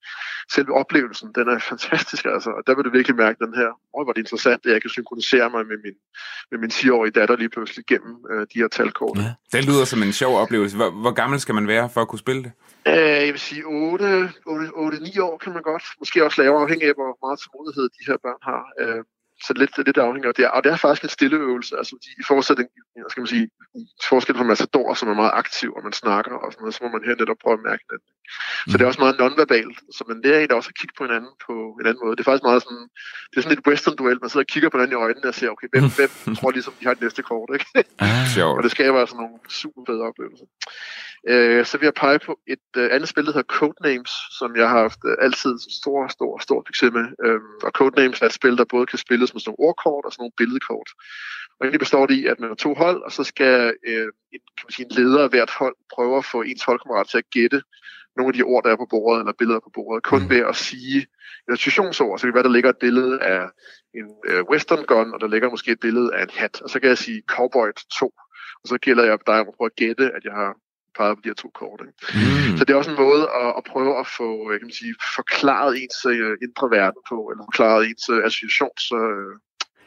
[0.55, 2.25] selve oplevelsen, den er fantastisk.
[2.25, 4.73] Altså, og der vil du virkelig mærke den her, åh, hvor er det interessant, at
[4.73, 5.97] jeg kan synkronisere mig med min,
[6.51, 9.19] med min 10-årige datter lige pludselig gennem øh, de her talkort.
[9.19, 9.33] Ja.
[9.53, 10.77] Det lyder som en sjov oplevelse.
[10.77, 12.53] Hvor, hvor gammel skal man være for at kunne spille det?
[12.87, 12.95] Øh,
[13.27, 13.67] jeg vil sige 8-9
[15.29, 15.85] år kan man godt.
[15.99, 18.63] Måske også lavere afhængig af, hvor meget tålmodighed de her børn har.
[18.81, 19.03] Øh,
[19.47, 20.51] så lidt, lidt afhænger af det.
[20.51, 21.77] Og det er faktisk en stille øvelse.
[21.77, 22.69] Altså, i forsætning,
[23.09, 23.51] skal man sige,
[24.09, 26.89] forskel fra massador, som er meget aktiv, og man snakker og sådan noget, så må
[26.91, 27.99] man her netop prøve at mærke den.
[28.69, 31.33] Så det er også meget nonverbalt, så man lærer egentlig også at kigge på hinanden
[31.47, 32.17] på en anden måde.
[32.17, 32.85] Det er faktisk meget sådan,
[33.31, 35.49] det er sådan et western-duel, man sidder og kigger på hinanden i øjnene og ser,
[35.55, 37.67] okay, hvem, hvem tror ligesom, de har det næste kort, ikke?
[37.99, 38.57] Ah.
[38.57, 40.47] Og det skaber altså nogle super fede oplevelser.
[41.29, 44.69] Øh, så vil jeg pege på et øh, andet spil, der hedder Codenames, som jeg
[44.69, 47.07] har haft øh, altid stor, stor, stor succes med.
[47.27, 50.13] Øhm, og Codenames er et spil, der både kan spilles med sådan nogle ordkort og
[50.13, 50.89] sådan nogle billedkort.
[51.57, 54.43] Og egentlig består det i, at man har to hold, og så skal øh, en,
[54.57, 57.31] kan man sige, en leder af hvert hold prøve at få ens holdkammerat til at
[57.31, 57.63] gætte
[58.17, 60.31] nogle af de ord, der er på bordet, eller billeder på bordet, kun Mm.
[60.31, 60.99] ved at sige
[61.49, 62.19] et associationsord.
[62.19, 63.43] Så det kan være, der ligger et billede af
[63.95, 66.61] en øh, western gun, og der ligger måske et billede af en hat.
[66.63, 68.13] Og så kan jeg sige cowboy 2.
[68.63, 70.53] Og så gælder jeg dig om at prøve at gætte, at jeg har
[70.99, 71.81] peget på de her to kort.
[71.81, 71.93] Ikke?
[72.15, 72.57] Mm.
[72.59, 74.95] Så det er også en måde at, at prøve at få øh, kan man sige,
[75.17, 79.39] forklaret ens øh, indre verden på, eller forklaret ens øh, associationsmodeller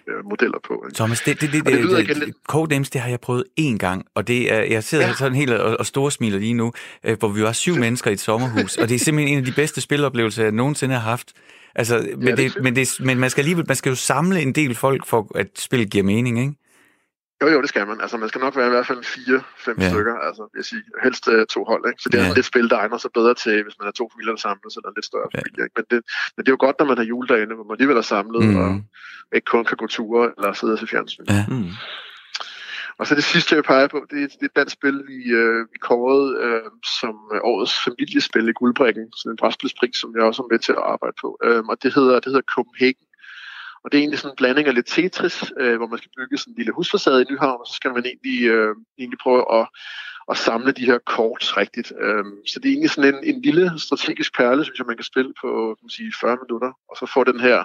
[0.07, 0.83] øh, modeller på.
[0.87, 0.95] Ikke?
[0.95, 3.77] Thomas, det, det, det, Og det lyder det, det, lidt- det har jeg prøvet én
[3.77, 5.09] gang, og det er, jeg sidder ja.
[5.09, 5.15] Ja.
[5.15, 8.19] sådan helt og, og storsmiler lige nu, øh, hvor vi var syv mennesker i et
[8.19, 11.33] sommerhus, og det er simpelthen en af de bedste spiloplevelser, jeg nogensinde har haft.
[11.75, 12.63] Altså, men, det er det, fedt.
[12.63, 15.47] men, det, men man skal alligevel, man skal jo samle en del folk for, at
[15.55, 16.53] spillet giver mening, ikke?
[17.41, 18.01] Jo, jo, det skal man.
[18.01, 19.83] Altså, man skal nok være i hvert fald fire-fem Ja.
[19.83, 19.89] ja.
[19.91, 20.83] stykker, altså, vil jeg sige.
[21.03, 22.01] Helst uh, to hold, ikke?
[22.01, 22.33] Så det er Ja.
[22.33, 24.89] lidt spil, der egner sig bedre til, hvis man er to familier, der samles, eller
[24.89, 25.37] en lidt større Ja.
[25.39, 25.75] familie, ikke?
[25.79, 25.99] Men det,
[26.35, 28.55] men det er jo godt, når man har juledagene, hvor man alligevel er samlet, mm.
[28.63, 28.69] og
[29.37, 31.25] ikke kun kan gå ture, eller sidde og se fjernsyn.
[31.29, 31.45] Ja.
[31.47, 31.69] Mm.
[32.99, 34.97] Og så det sidste, jeg vil pege på, det er, det er et dansk spil,
[35.07, 36.61] vi, øh, vi kårede øh,
[36.99, 37.15] som
[37.51, 41.15] årets familiespil i Guldbrækken, sådan en brætspilspris, som jeg også er med til at arbejde
[41.21, 41.29] på.
[41.43, 43.05] Øh, og det hedder, det hedder Copenhagen.
[43.85, 46.37] Og det er egentlig sådan en blanding af lidt Tetris, øh, hvor man skal bygge
[46.37, 49.67] sådan en lille husfacade i Nyhavn, og så skal man egentlig, øh, egentlig prøve at,
[50.31, 51.89] at samle de her kort rigtigt.
[52.05, 55.09] Øh, så det er egentlig sådan en, en lille strategisk perle, synes jeg, man kan
[55.11, 57.57] spille på kan man sige, 40 minutter, og så få den her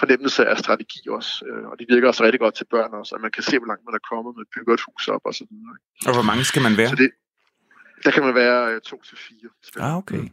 [0.00, 1.32] fornemmelse af strategi også.
[1.48, 3.68] Øh, og det virker også rigtig godt til børn også, at man kan se, hvor
[3.70, 5.76] langt man er kommet med at bygge et hus op og så videre.
[6.08, 6.90] Og hvor mange skal man være?
[6.92, 7.10] Så det,
[8.04, 9.48] der kan man være øh, to til fire.
[9.86, 10.24] Ah, okay.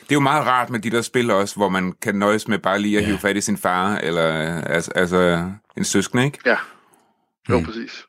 [0.00, 2.58] Det er jo meget rart med de der spil også, hvor man kan nøjes med
[2.58, 3.06] bare lige at Ja.
[3.06, 4.24] hive fat i sin far, eller
[4.62, 6.38] altså, altså en søskende, ikke?
[6.46, 7.60] Ja, jo, Mm.
[7.60, 7.64] mm.
[7.66, 8.04] præcis.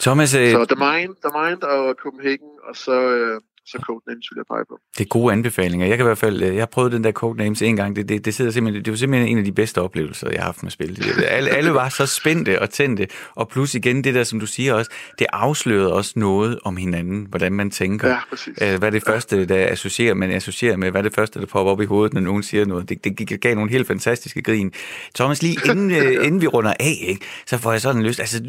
[0.00, 4.36] Thomas, øh, Så The Mind, The Mind og Copenhagen, og så, øh, så Codenames vil
[4.36, 4.78] jeg pege på.
[4.98, 5.86] det er gode anbefalinger.
[5.86, 7.96] Jeg kan i hvert fald, øh, jeg har prøvet den der Codenames en gang.
[7.96, 10.44] Det, det, det, sidder simpelthen, det var simpelthen en af de bedste oplevelser, jeg har
[10.44, 11.04] haft med spil.
[11.28, 13.06] Alle, alle var så spændte og tændte.
[13.34, 17.26] Og plus igen det der, som du siger også, det afslørede også noget om hinanden,
[17.28, 18.08] hvordan man tænker.
[18.08, 18.58] Ja, præcis.
[18.62, 20.90] Øh, Hvad det første, der associerer, man associerer med?
[20.90, 22.88] Hvad det første, der popper op i hovedet, når nogen siger noget?
[22.88, 24.72] Det, det gav nogle helt fantastiske grin.
[25.14, 28.20] Thomas, lige inden, øh, inden vi runder af, ikke, så får jeg sådan lyst.
[28.20, 28.42] Altså,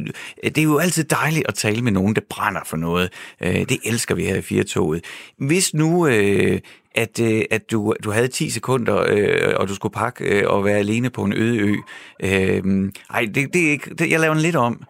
[0.44, 3.10] det er jo altid dejligt at tale med nogen, der brænder for noget.
[3.42, 5.06] Det elsker vi her i Firtoget.
[5.38, 6.08] Hvis nu...
[6.08, 6.60] Øh,
[6.96, 10.66] at, øh, at du, du havde 10 sekunder, øh, og du skulle pakke øh, og
[10.66, 11.76] være alene på en øde ø.
[12.24, 14.84] Øh, ej, det, det er ikke, det, jeg laver den lidt om.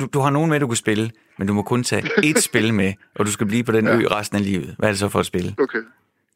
[0.00, 2.74] Du, du har nogen med, du kan spille, men du må kun tage ét spil
[2.74, 4.74] med, og du skal blive på den ø resten af livet.
[4.78, 5.54] Hvad er det så for et spil?
[5.58, 5.82] Okay.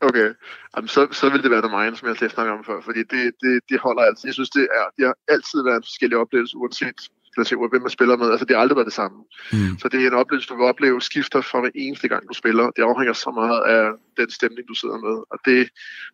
[0.00, 0.30] Okay.
[0.76, 2.98] Jamen, så, så vil det være The Mind, som jeg har snakket om før, fordi
[2.98, 4.28] det, det, det holder altid.
[4.28, 6.98] Jeg synes, det, er, det har altid været en forskellig oplevelse, uanset
[7.34, 8.30] placering, hvem man spiller med.
[8.30, 9.18] Altså, det har aldrig været det samme.
[9.52, 9.78] Mm.
[9.80, 12.64] Så det er en oplevelse, du vil opleve skifter fra hver eneste gang, du spiller.
[12.76, 13.84] Det afhænger så meget af
[14.20, 15.16] den stemning, du sidder med.
[15.32, 15.68] Og det,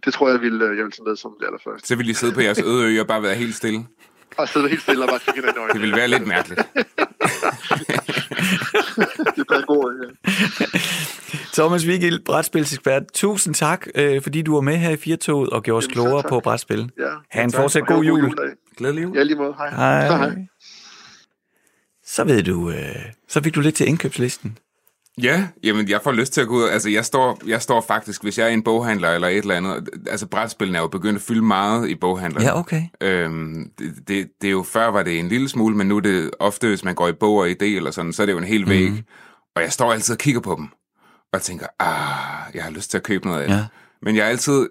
[0.05, 1.89] det tror jeg, vil, jeg vil tage med som det allerførste.
[1.89, 3.81] Så vil I sidde på jeres øde ø og bare være helt stille.
[4.37, 5.73] Og sidde helt stille og bare kigge ind i øjnene.
[5.73, 6.61] Det ville være lidt mærkeligt.
[9.37, 10.07] det bliver en god idé.
[11.53, 15.79] Thomas Vigil, brætspilsekspert, tusind tak, øh, fordi du var med her i Firtoget og gjorde
[15.79, 16.91] os klogere på brætspil.
[16.99, 17.05] Ja.
[17.31, 18.35] Ha' en fortsat god have en jul.
[18.77, 19.17] Glædelig jul.
[19.17, 19.55] Ja, lige måde.
[19.59, 19.71] Hej.
[19.71, 20.07] Hej.
[20.07, 20.47] Hej.
[22.11, 22.97] Så ved du, øh,
[23.29, 24.59] så fik du lidt til indkøbslisten.
[25.23, 26.69] Ja, jamen jeg får lyst til at gå ud.
[26.69, 29.89] Altså jeg står, jeg står faktisk, hvis jeg er en boghandler eller et eller andet,
[30.07, 32.47] altså brætspillene er jo begyndt at fylde meget i boghandlerne.
[32.47, 32.83] Ja, okay.
[33.01, 36.01] Øhm, det, det, det er jo før var det en lille smule, men nu er
[36.01, 38.39] det ofte, hvis man går i bog og idé eller sådan, så er det jo
[38.39, 38.91] en hel væg.
[38.91, 38.99] Mm.
[39.57, 40.69] Og jeg står altid og kigger på dem,
[41.33, 43.55] og tænker, ah, jeg har lyst til at købe noget af det.
[43.55, 43.65] Ja.
[44.03, 44.69] Men jeg er altid,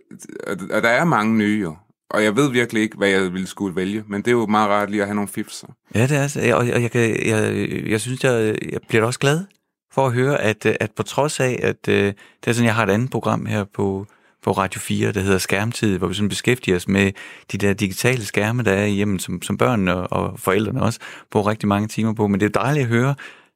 [0.47, 1.75] og og der er mange nye jo,
[2.09, 4.69] og jeg ved virkelig ikke, hvad jeg ville skulle vælge, men det er jo meget
[4.69, 5.65] rart lige at have nogle fifs.
[5.95, 9.01] Ja, det er altså, og jeg, og jeg, kan, jeg, jeg synes, jeg, jeg bliver
[9.01, 9.45] da også glad
[9.91, 12.83] for at høre, at, at på trods af, at øh, det er sådan, jeg har
[12.83, 14.07] et andet program her på,
[14.43, 17.11] på Radio 4, der hedder Skærmtid, hvor vi sådan beskæftiger os med
[17.51, 20.99] de der digitale skærme, der er i hjemmet, som, som børnene og, og forældrene også
[21.31, 22.27] bruger rigtig mange timer på.
[22.27, 23.15] Men det er dejligt at høre,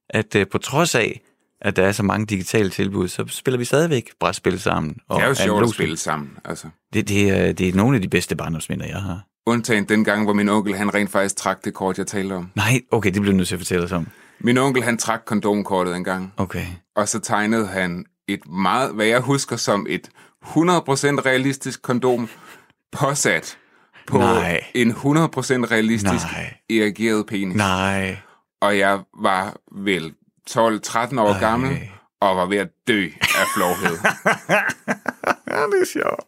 [0.09, 1.21] at øh, på trods af,
[1.63, 4.97] at der er så mange digitale tilbud, så spiller vi stadigvæk brætspil sammen.
[5.07, 6.67] Og Det er jo sjovt at spille sammen, altså.
[6.93, 9.21] Det, det, er, det er nogle af de bedste barndomsminder, jeg har.
[9.45, 12.51] Undtagen den gang, hvor min onkel, han rent faktisk trak det kort, jeg talte om.
[12.55, 14.07] Nej, okay, det bliver du nødt til at fortælle os om.
[14.39, 16.65] Min onkel, han trak kondomkortet en gang, Okay.
[16.95, 20.09] og så tegnede han et meget, hvad jeg husker som et
[20.45, 22.29] 100% realistisk kondom,
[22.91, 23.57] påsat
[24.07, 24.63] på Nej.
[24.75, 26.53] en 100% realistisk Nej.
[26.69, 27.55] erigeret penis.
[27.57, 28.17] Nej.
[28.61, 30.13] Og jeg var vel
[30.49, 31.39] 12-13 år Ej.
[31.39, 31.79] gammel,
[32.21, 33.97] og var ved at dø af flovhed.
[35.51, 36.23] ja, det er sjovt.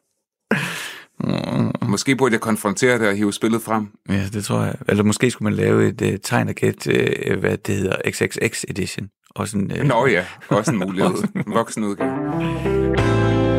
[1.81, 3.87] Måske burde jeg konfrontere det og hive spillet frem.
[4.09, 4.75] Ja, det tror jeg.
[4.87, 8.63] Eller måske skulle man lave et uh, tegn og gæt, uh, hvad det hedder, XXX
[8.67, 9.07] edition.
[9.35, 9.87] Også en, uh...
[9.87, 11.13] Nå ja, også en mulighed.
[11.47, 13.54] En voksen udgave.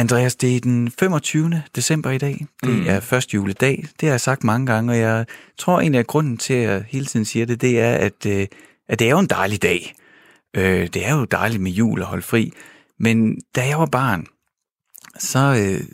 [0.00, 1.62] Andreas, det er den 25.
[1.76, 2.46] december i dag.
[2.62, 2.86] Det mm.
[2.86, 3.84] er første juledag.
[4.00, 5.26] Det har jeg sagt mange gange, og jeg
[5.58, 8.46] tror en af grunden til, at jeg hele tiden siger det, det er, at, øh,
[8.88, 9.94] at det er jo en dejlig dag.
[10.56, 12.52] Øh, det er jo dejligt med jul og holde fri.
[12.98, 14.26] Men da jeg var barn,
[15.18, 15.84] så øh,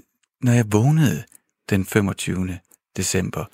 [0.43, 1.23] når jeg vågnede
[1.71, 2.59] den 25.
[2.97, 3.45] december,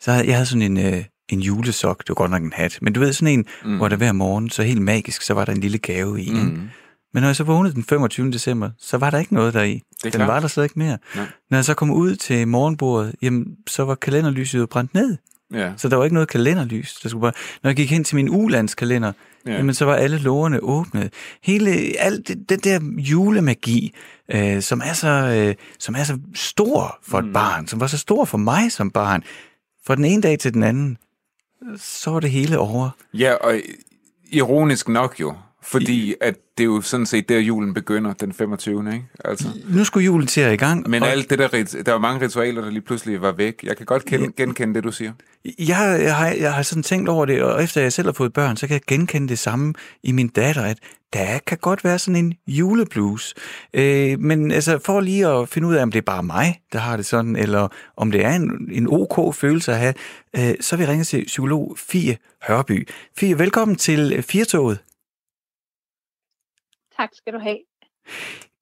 [0.00, 2.78] så havde jeg havde sådan en, øh, en julesok, det var godt nok en hat,
[2.82, 3.76] men du ved sådan en, mm.
[3.76, 6.30] hvor der hver morgen, så helt magisk, så var der en lille gave i.
[6.30, 6.68] Mm.
[7.16, 8.30] Men når jeg så vågnede den 25.
[8.30, 9.82] december, så var der ikke noget deri.
[10.02, 10.28] Den klart.
[10.28, 10.98] var der slet ikke mere.
[11.14, 11.26] Nej.
[11.50, 15.16] Når jeg så kom ud til morgenbordet, jamen, så var kalenderlyset jo brændt ned.
[15.52, 15.72] Ja.
[15.76, 16.94] Så der var ikke noget kalenderlys.
[16.94, 17.32] Der skulle bare...
[17.62, 19.12] Når jeg gik hen til min ulandskalender,
[19.46, 19.52] ja.
[19.52, 21.12] jamen, så var alle lårene åbnet.
[21.42, 23.94] Hele, alt det, det der julemagi,
[24.34, 27.32] øh, som, er så, øh, som er så stor for et mm.
[27.32, 29.22] barn, som var så stor for mig som barn,
[29.86, 30.98] fra den ene dag til den anden,
[31.76, 32.90] så var det hele over.
[33.14, 33.60] Ja, og
[34.32, 35.34] ironisk nok jo,
[35.66, 38.92] fordi at det er jo sådan set der, julen begynder, den 25.
[38.92, 39.04] Ikke?
[39.24, 39.48] Altså.
[39.68, 40.90] Nu skulle julen til at i gang.
[40.90, 41.08] Men og...
[41.08, 43.60] alt det der, der var mange ritualer, der lige pludselig var væk.
[43.62, 45.12] Jeg kan godt kende, genkende det, du siger.
[45.44, 48.32] Jeg, jeg, har, jeg har sådan tænkt over det, og efter jeg selv har fået
[48.32, 50.78] børn, så kan jeg genkende det samme i min datter, at
[51.12, 53.34] der kan godt være sådan en juleblues.
[53.74, 56.78] Øh, men altså, for lige at finde ud af, om det er bare mig, der
[56.78, 59.94] har det sådan, eller om det er en, en ok følelse at have,
[60.36, 62.16] øh, så vil jeg ringe til psykolog Fie
[62.48, 62.88] Hørby.
[63.18, 64.78] Fie, velkommen til Firtoget.
[66.96, 67.58] Tak skal du have.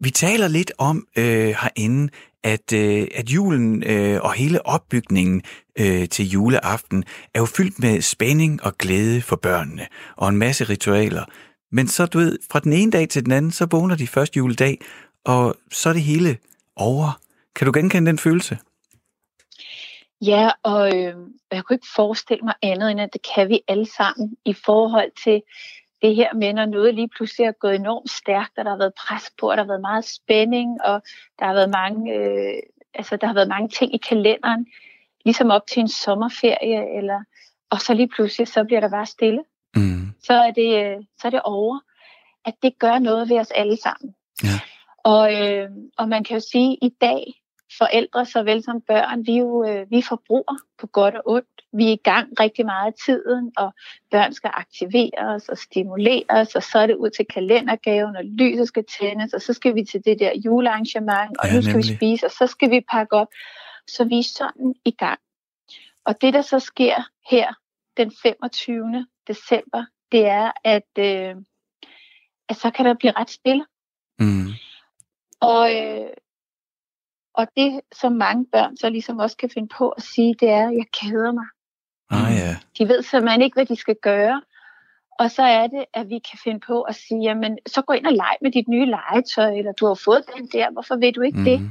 [0.01, 2.12] Vi taler lidt om øh, herinde,
[2.44, 5.42] at, øh, at julen øh, og hele opbygningen
[5.79, 10.64] øh, til juleaften er jo fyldt med spænding og glæde for børnene, og en masse
[10.64, 11.25] ritualer.
[11.73, 14.37] Men så, du ved, fra den ene dag til den anden, så vågner de første
[14.37, 14.79] juledag,
[15.25, 16.38] og så er det hele
[16.77, 17.20] over.
[17.57, 18.59] Kan du genkende den følelse?
[20.23, 21.14] Ja, og øh,
[21.53, 25.11] jeg kunne ikke forestille mig andet, end at det kan vi alle sammen i forhold
[25.25, 25.42] til
[26.05, 28.95] det her med, når noget lige pludselig er gået enormt stærkt, og der har været
[28.95, 31.03] pres på, og der har været meget spænding, og
[31.38, 32.62] der har været mange, øh,
[32.95, 34.67] altså, der har været mange ting i kalenderen,
[35.25, 37.21] ligesom op til en sommerferie, eller,
[37.71, 39.43] og så lige pludselig, så bliver der bare stille.
[39.77, 40.12] Mm.
[40.23, 41.79] Så, er det, øh, så er det over,
[42.45, 44.14] at det gør noget ved os alle sammen.
[44.43, 44.61] Ja.
[45.05, 47.23] Og, øh, og man kan jo sige, at i dag,
[47.78, 51.62] forældre såvel som børn, vi jo øh, vi forbruger på godt og ondt.
[51.72, 53.72] Vi er i gang rigtig meget af tiden, og
[54.10, 58.84] børn skal aktiveres og stimuleres, og så er det ud til kalendergaven, og lyset skal
[58.98, 61.90] tændes, og så skal vi til det der julearrangement, og ja, nu skal nemlig.
[61.90, 63.28] vi spise, og så skal vi pakke op.
[63.88, 65.18] Så vi er sådan i gang.
[66.04, 66.96] Og det, der så sker
[67.30, 67.54] her
[67.96, 69.06] den 25.
[69.28, 71.34] december, det er, at, øh,
[72.48, 73.64] at så kan der blive ret stille.
[74.18, 74.48] Mm.
[75.40, 76.10] Og, øh,
[77.35, 80.68] og det, som mange børn så ligesom også kan finde på at sige, det er,
[80.68, 81.47] at jeg keder mig.
[82.11, 82.57] Ah, ja.
[82.79, 84.42] De ved simpelthen ikke, hvad de skal gøre.
[85.18, 88.07] Og så er det, at vi kan finde på at sige, jamen, så gå ind
[88.07, 91.20] og lege med dit nye legetøj, eller du har fået den der, hvorfor ved du
[91.20, 91.44] ikke mm.
[91.44, 91.61] det?
[91.61, 91.70] Mhm.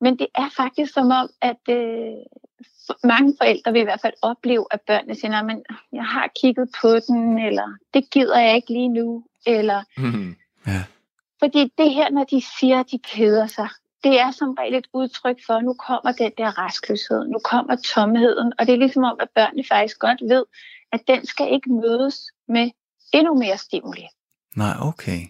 [0.00, 2.14] Men det er faktisk som om, at øh,
[3.04, 6.88] mange forældre vil i hvert fald opleve, at børnene siger, men jeg har kigget på
[7.08, 9.82] den, eller det gider jeg ikke lige nu, eller...
[9.96, 10.36] Mm.
[10.66, 10.84] Ja.
[11.38, 13.68] Fordi det her, når de siger, at de keder sig,
[14.04, 17.76] det er som regel et udtryk for, at nu kommer den der restløshed, nu kommer
[17.76, 20.44] tomheden, og det er ligesom om, at børnene faktisk godt ved,
[20.92, 22.16] at den skal ikke mødes
[22.48, 22.70] med
[23.12, 24.06] endnu mere stimuli.
[24.56, 25.20] Nej, okay.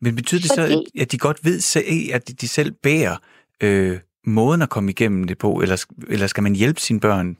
[0.00, 1.56] Men betyder det Fordi, så, at de godt ved,
[2.14, 3.16] at de selv bærer
[3.60, 7.36] øh, måden at komme igennem det på, eller, eller skal man hjælpe sine børn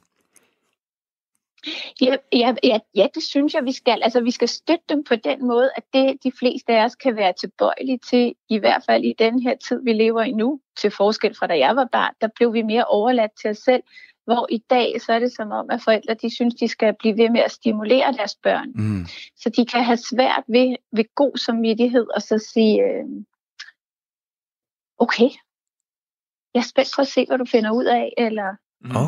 [2.01, 4.03] Ja, ja, ja, ja, det synes jeg, vi skal.
[4.03, 7.16] Altså, vi skal støtte dem på den måde, at det de fleste af os kan
[7.16, 10.90] være tilbøjelige til, i hvert fald i den her tid, vi lever i nu, til
[10.90, 13.83] forskel fra da jeg var barn, der blev vi mere overladt til os selv,
[14.25, 17.16] hvor i dag så er det som om, at forældre de synes, de skal blive
[17.16, 18.73] ved med at stimulere deres børn.
[18.75, 19.07] Mm.
[19.37, 23.05] Så de kan have svært ved, ved god samvittighed og så sige, øh,
[24.99, 25.31] okay,
[26.55, 28.57] jeg er spændt på at se, hvad du finder ud af, eller...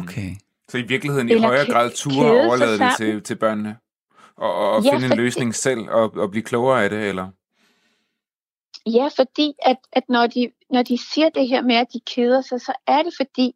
[0.00, 0.30] Okay.
[0.68, 3.76] Så i virkeligheden i højere grad ture overlade det til, til børnene?
[4.36, 7.28] Og, og ja, finde en løsning selv og, og blive klogere af det, eller?
[8.86, 12.40] Ja, fordi at, at når, de, når de siger det her med, at de keder
[12.40, 13.54] sig, så er det fordi,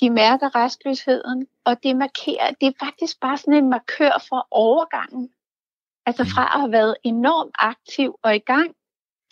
[0.00, 5.30] de mærker restløsheden, og det markerer, det er faktisk bare sådan en markør for overgangen.
[6.06, 6.28] Altså mm.
[6.28, 8.74] fra at have været enormt aktiv og i gang,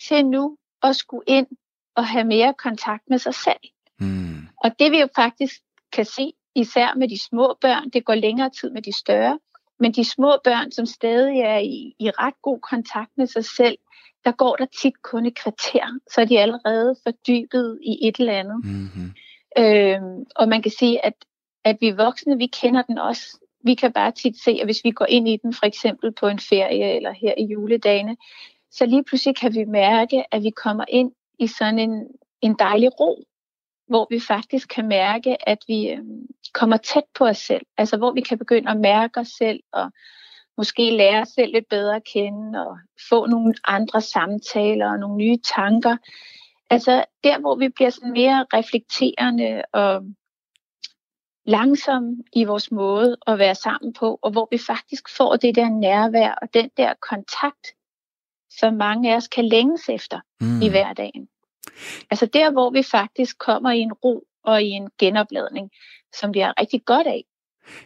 [0.08, 1.46] til nu at skulle ind
[1.94, 3.64] og have mere kontakt med sig selv.
[4.00, 4.48] Mm.
[4.56, 5.54] Og det vi jo faktisk
[5.92, 9.38] kan se, især med de små børn, det går længere tid med de større,
[9.80, 13.78] Men de små børn, som stadig er i, i ret god kontakt med sig selv,
[14.24, 18.32] der går der tit kun et kvarter, så er de allerede fordybet i et eller
[18.32, 18.64] andet.
[18.64, 19.12] Mm-hmm.
[19.58, 21.14] Øhm, og man kan sige, at,
[21.64, 23.38] at vi voksne, vi kender den også.
[23.64, 26.26] Vi kan bare tit se, at hvis vi går ind i den, for eksempel på
[26.26, 28.16] en ferie eller her i juledagene,
[28.70, 32.06] så lige pludselig kan vi mærke, at vi kommer ind i sådan en,
[32.42, 33.24] en dejlig ro,
[33.86, 36.04] hvor vi faktisk kan mærke, at vi øh,
[36.52, 37.66] kommer tæt på os selv.
[37.78, 39.90] Altså hvor vi kan begynde at mærke os selv og
[40.56, 45.16] måske lære os selv lidt bedre at kende og få nogle andre samtaler og nogle
[45.16, 45.96] nye tanker.
[46.70, 50.04] Altså der, hvor vi bliver sådan mere reflekterende og
[51.46, 55.68] langsom i vores måde at være sammen på, og hvor vi faktisk får det der
[55.68, 57.66] nærvær og den der kontakt,
[58.50, 60.62] som mange af os kan længes efter mm.
[60.62, 61.28] i hverdagen.
[62.10, 65.70] Altså der, hvor vi faktisk kommer i en ro og i en genopladning,
[66.20, 67.24] som vi har rigtig godt af.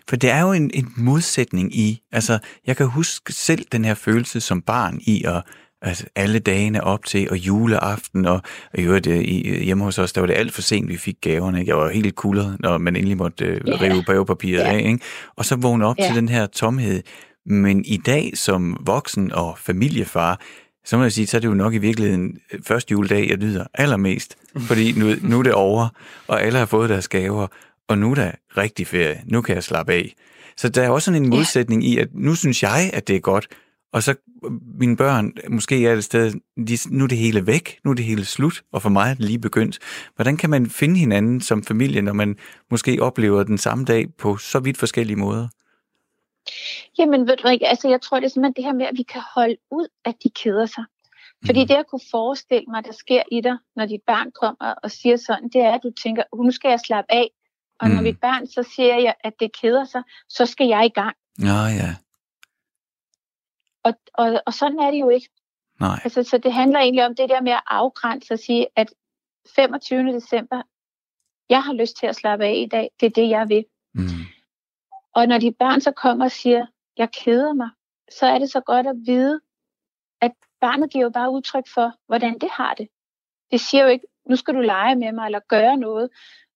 [0.09, 3.95] For det er jo en, en modsætning i, altså jeg kan huske selv den her
[3.95, 5.43] følelse som barn i at
[5.83, 8.41] altså alle dagene op til, og juleaften, og,
[8.75, 11.17] og jo, det, i, hjemme hos os, der var det alt for sent, vi fik
[11.21, 11.61] gaverne.
[11.61, 11.71] Ikke?
[11.71, 13.81] Jeg var helt kulder, når man endelig måtte øh, yeah.
[13.81, 14.75] rive bagepapiret yeah.
[14.75, 14.79] af.
[14.79, 15.01] Ikke?
[15.37, 16.09] Og så vågne op yeah.
[16.09, 17.03] til den her tomhed.
[17.47, 20.41] Men i dag som voksen og familiefar,
[20.89, 23.37] så må jeg sige, så er det jo nok i virkeligheden øh, første juledag, jeg
[23.37, 24.37] nyder allermest.
[24.57, 25.89] Fordi nu, nu er det over,
[26.29, 27.47] og alle har fået deres gaver,
[27.89, 29.23] og nu er der rigtig ferie.
[29.27, 30.15] Nu kan jeg slappe af.
[30.57, 33.21] Så der er også sådan en modsætning i, at nu synes jeg, at det er
[33.21, 33.47] godt,
[33.93, 36.33] og så øh, mine børn, måske er det sted,
[36.69, 39.15] de, nu er det hele væk, nu er det hele slut, og for mig er
[39.15, 39.79] det lige begyndt.
[40.17, 42.37] Hvordan kan man finde hinanden som familie, når man
[42.71, 45.49] måske oplever den samme dag på så vidt forskellige måder?
[46.99, 49.03] Jamen ved du ikke, altså jeg tror det er simpelthen det her med, at vi
[49.03, 50.85] kan holde ud, at de keder sig.
[51.47, 51.69] Fordi mm.
[51.69, 55.17] det, jeg kunne forestille mig, der sker i dig, når dit barn kommer og siger
[55.17, 57.31] sådan, det er, at du tænker, nu skal jeg slappe af.
[57.81, 57.95] Og mm.
[57.95, 61.17] når mit barn så siger jeg, at det keder sig, så skal jeg i gang.
[61.43, 61.95] Ja, ja.
[63.83, 65.29] Og, og, og sådan er det jo ikke.
[65.81, 66.01] Nej.
[66.05, 68.95] Altså, så det handler egentlig om det der med at afgrænse og sige, at
[69.57, 70.13] 25.
[70.13, 70.63] december,
[71.49, 72.91] jeg har lyst til at slappe af i dag.
[73.01, 73.65] Det er det, jeg vil.
[73.95, 74.09] Mm.
[75.15, 76.67] Og når de børn så kommer og siger,
[76.97, 77.71] jeg keder mig,
[78.11, 79.41] så er det så godt at vide,
[80.21, 82.89] at barnet giver jo bare udtryk for, hvordan det har det.
[83.51, 86.11] Det siger jo ikke, nu skal du lege med mig eller gøre noget,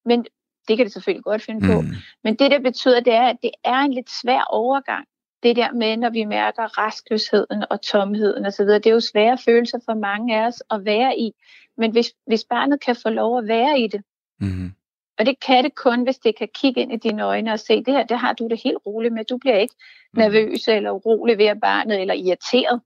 [0.04, 0.26] men
[0.68, 1.72] det kan det selvfølgelig godt finde mm.
[1.72, 1.82] på.
[2.24, 5.06] Men det, der betyder, det er, at det er en lidt svær overgang.
[5.42, 9.78] Det der med, når vi mærker restløsheden og tomheden osv., det er jo svære følelser
[9.84, 11.32] for mange af os at være i.
[11.76, 14.02] Men hvis, hvis barnet kan få lov at være i det,
[14.40, 14.72] mm.
[15.18, 17.84] Og det kan det kun, hvis det kan kigge ind i dine øjne og se,
[17.84, 19.24] det her, det har du det helt roligt med.
[19.24, 19.74] Du bliver ikke
[20.14, 20.18] mm.
[20.18, 22.80] nervøs eller urolig ved at barnet, eller irriteret.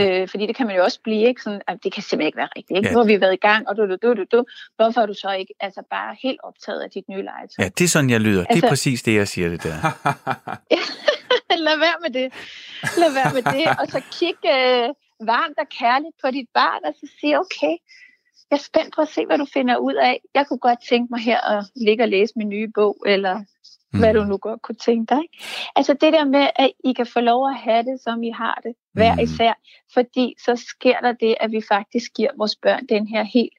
[0.00, 1.42] Øh, fordi det kan man jo også blive, ikke?
[1.42, 2.76] Sådan, at det kan simpelthen ikke være rigtigt.
[2.76, 2.88] Ikke?
[2.88, 2.92] Ja.
[2.92, 4.44] Nu har vi været i gang, og du, du, du, du, du.
[4.76, 7.64] Hvorfor er du så ikke altså bare helt optaget af dit nye legetøj?
[7.64, 8.40] Ja, det er sådan, jeg lyder.
[8.40, 9.76] Altså, det er altså- præcis det, jeg siger det der.
[11.68, 12.26] Lad være med det.
[13.02, 13.66] Lad være med det.
[13.80, 14.88] Og så kig øh,
[15.32, 17.74] varmt og kærligt på dit barn, og så sige, okay,
[18.50, 20.20] jeg er spændt på at se, hvad du finder ud af.
[20.34, 23.38] Jeg kunne godt tænke mig her at ligge og læse min nye bog, eller
[23.92, 23.98] mm.
[23.98, 25.22] hvad du nu godt kunne tænke dig.
[25.76, 28.60] Altså det der med, at I kan få lov at have det, som I har
[28.64, 29.20] det, hver mm.
[29.20, 29.52] især,
[29.92, 33.58] fordi så sker der det, at vi faktisk giver vores børn den her helt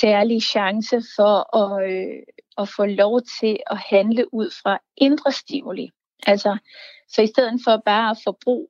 [0.00, 2.22] særlige chance for at, øh,
[2.58, 5.90] at få lov til at handle ud fra indre stimuli.
[6.26, 6.58] Altså,
[7.08, 8.68] så i stedet for bare at forbruge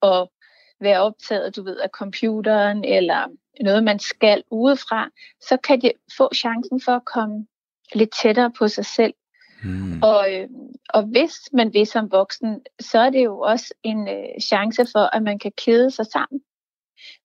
[0.00, 0.32] og
[0.80, 3.26] være optaget, du ved, af computeren eller
[3.60, 5.08] noget, man skal udefra,
[5.40, 7.46] så kan de få chancen for at komme
[7.94, 9.14] lidt tættere på sig selv.
[9.64, 10.02] Mm.
[10.02, 10.48] Og, øh,
[10.88, 15.16] og hvis man vil som voksen, så er det jo også en øh, chance for,
[15.16, 16.40] at man kan kede sig sammen.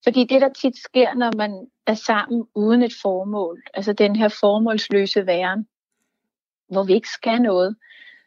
[0.03, 4.27] Fordi det, der tit sker, når man er sammen uden et formål, altså den her
[4.39, 5.67] formålsløse væren,
[6.69, 7.75] hvor vi ikke skal noget,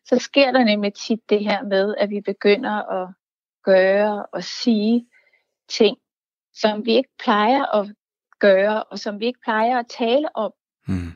[0.05, 3.09] så sker der nemlig tit det her med, at vi begynder at
[3.65, 5.07] gøre og sige
[5.79, 5.97] ting,
[6.55, 7.95] som vi ikke plejer at
[8.39, 10.53] gøre, og som vi ikke plejer at tale om.
[10.87, 11.13] Mm.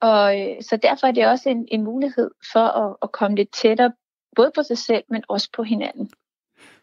[0.00, 3.52] Og øh, så derfor er det også en, en mulighed for at, at komme lidt
[3.52, 3.92] tættere,
[4.36, 6.10] både på sig selv, men også på hinanden.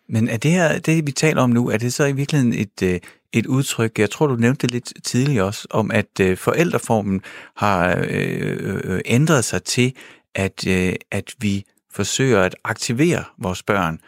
[0.10, 2.82] Men er det her, det vi taler om nu, er det så i virkeligheden et,
[2.84, 3.00] øh,
[3.34, 7.22] et udtryk, jeg tror du nævnte det lidt tidligere også, om at øh, forældreformen
[7.56, 9.96] har øh, øh, ændret sig til,
[10.36, 14.00] at, øh, at vi forsøger at aktivere vores børn,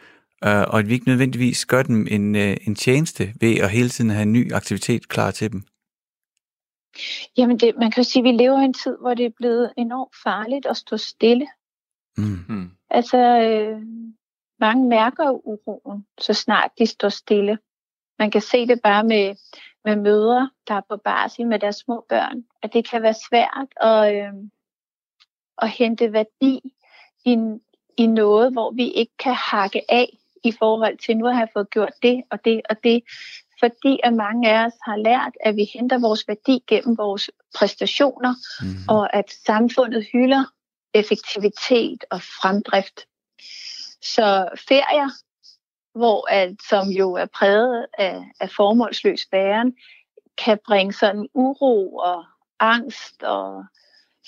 [0.45, 3.89] øh, og at vi ikke nødvendigvis gør dem en, øh, en tjeneste ved at hele
[3.89, 5.63] tiden have en ny aktivitet klar til dem?
[7.37, 9.37] Jamen, det, man kan jo sige, at vi lever i en tid, hvor det er
[9.37, 11.47] blevet enormt farligt at stå stille.
[12.17, 12.45] Mm.
[12.49, 12.71] mm.
[12.89, 13.81] Altså, øh,
[14.59, 17.57] mange mærker uroen, så snart de står stille.
[18.19, 19.35] Man kan se det bare med,
[19.85, 23.67] med mødre, der er på barsel med deres små børn, at det kan være svært
[23.81, 24.33] at, øh,
[25.61, 26.73] at hente værdi
[27.25, 27.37] i,
[27.97, 31.69] i noget, hvor vi ikke kan hakke af i forhold til, nu har jeg fået
[31.69, 33.03] gjort det og det og det,
[33.59, 38.33] fordi at mange af os har lært, at vi henter vores værdi gennem vores præstationer,
[38.61, 38.67] mm.
[38.89, 40.43] og at samfundet hylder
[40.93, 43.05] effektivitet og fremdrift.
[44.01, 45.09] Så ferier,
[45.99, 49.73] hvor at, som jo er præget af, af formålsløs væren,
[50.37, 52.25] kan bringe sådan uro og
[52.59, 53.65] angst og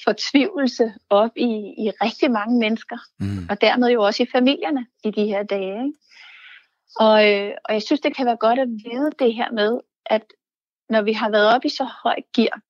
[0.03, 3.47] fortvivlelse op i, i rigtig mange mennesker, mm.
[3.49, 5.85] og dermed jo også i familierne i de her dage.
[5.85, 5.99] Ikke?
[6.95, 10.23] Og, øh, og jeg synes, det kan være godt at vide det her med, at
[10.89, 12.61] når vi har været op i så høj gear,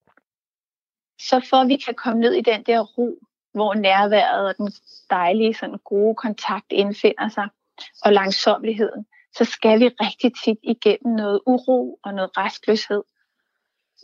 [1.19, 3.19] så for at vi kan komme ned i den der ro,
[3.53, 4.71] hvor nærværet og den
[5.09, 7.47] dejlige, sådan gode kontakt indfinder sig,
[8.05, 9.05] og langsomligheden,
[9.37, 13.03] så skal vi rigtig tit igennem noget uro og noget restløshed.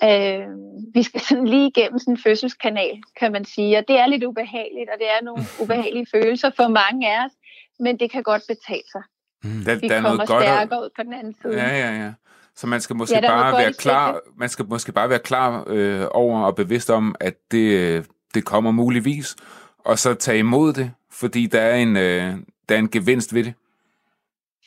[0.04, 0.47] Øh,
[0.93, 4.24] vi skal sådan lige igennem sådan en fødselskanal, kan man sige, og det er lidt
[4.24, 7.32] ubehageligt, og det er nogle ubehagelige følelser for mange af os,
[7.80, 9.02] men det kan godt betale sig.
[9.43, 11.54] Mm, der, vi der er kommer noget godt stærkere ud på den anden side.
[11.54, 12.14] Ja, ja, ja.
[12.56, 16.08] Så man skal måske Ja, bare være klar, man skal måske bare være klar øh,
[16.12, 19.36] over og bevidst om, at det, det kommer muligvis,
[19.80, 22.36] og så tage imod det, fordi der er en, øh,
[22.70, 23.54] der er en gevinst ved det.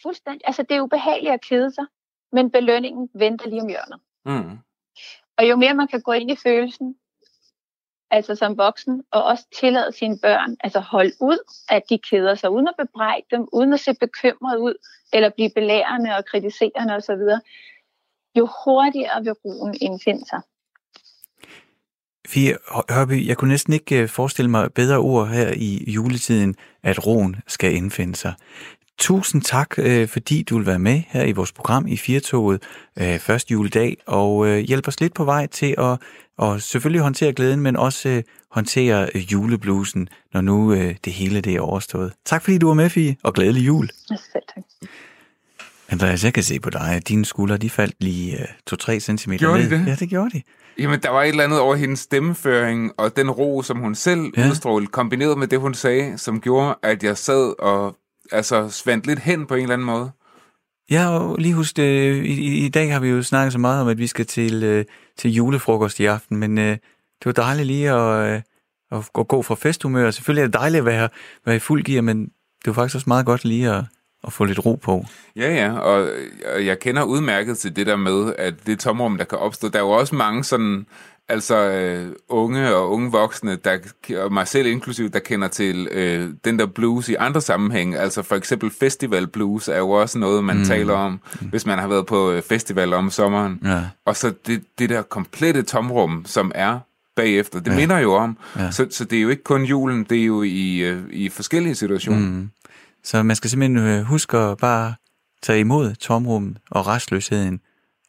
[0.02, 0.40] Fuldstændig.
[0.44, 1.84] Altså, det er ubehageligt at kede sig,
[2.32, 4.00] men belønningen venter lige om hjørnet.
[4.24, 4.58] Mm.
[5.42, 6.96] Og jo mere man kan gå ind i følelsen,
[8.10, 11.38] altså som voksen, og også tillade sine børn, altså holde ud,
[11.68, 14.74] at de keder sig, uden at bebrejde dem, uden at se bekymret ud,
[15.12, 17.22] eller blive belærende og kritiserende osv.,
[18.38, 20.40] jo hurtigere vil roen indfinde sig.
[22.26, 22.56] Fie
[22.90, 27.36] Hørby, jeg kunne næsten ikke øh, forestille mig bedre ord her i juletiden, at roen
[27.46, 28.34] skal indfinde sig.
[28.98, 32.62] Tusind tak, øh, fordi du vil være med her i vores program i Firtoget
[32.98, 35.98] øh, første juledag, og øh, hjælpe os lidt på vej til at
[36.38, 42.12] og selvfølgelig håndtere glæden, men også håndtere juleblusen, når nu det hele det er overstået.
[42.24, 43.88] Tak fordi du var med, Fie, og glædelig jul.
[44.10, 44.64] Ja, selv tak.
[45.92, 49.32] Andreas, jeg kan se på dig, at dine skuldre de faldt lige øh, 2-3 cm
[49.32, 49.78] Gjorde de ned.
[49.78, 49.86] det?
[49.86, 50.42] Ja, det gjorde de.
[50.78, 54.32] Jamen, der var et eller andet over hendes stemmeføring, og den ro, som hun selv
[54.36, 54.48] ja.
[54.48, 57.96] udstrålede, kombineret med det, hun sagde, som gjorde, at jeg sad og
[58.32, 60.10] altså, svandt lidt hen på en eller anden måde.
[60.90, 63.88] Ja, og lige husk, øh, i, i, dag har vi jo snakket så meget om,
[63.88, 64.84] at vi skal til, øh,
[65.18, 68.42] til julefrokost i aften, men øh, det var dejligt lige at, øh,
[68.92, 70.10] at gå, gå fra festhumør.
[70.10, 71.08] Selvfølgelig er det dejligt at være,
[71.46, 73.84] være i fuld gear, men det var faktisk også meget godt lige at,
[74.24, 75.04] at få lidt ro på.
[75.36, 76.08] Ja, ja, og
[76.54, 79.68] og jeg kender udmærket til det der med, at det tomrum, der kan opstå.
[79.68, 80.86] Der er jo også mange sådan,
[81.32, 83.78] altså øh, unge og unge voksne, der,
[84.16, 87.98] og mig selv inklusiv, der kender til øh, den der blues i andre sammenhænge.
[87.98, 90.64] Altså for eksempel festival blues er jo også noget, man mm.
[90.64, 93.60] taler om, hvis man har været på øh, festival om sommeren.
[93.64, 93.80] Ja.
[94.04, 96.78] Og så det, det der komplette tomrum, som er
[97.16, 97.76] bagefter, det Ja.
[97.76, 98.36] minder jo om.
[98.56, 98.62] Ja.
[98.62, 98.70] Ja.
[98.70, 101.74] Så, så det er jo ikke kun julen, det er jo i, øh, i forskellige
[101.74, 102.28] situationer.
[102.28, 102.50] Mm.
[103.04, 104.94] Så man skal simpelthen øh, huske at bare
[105.42, 107.60] tage imod tomrummet og restløsheden,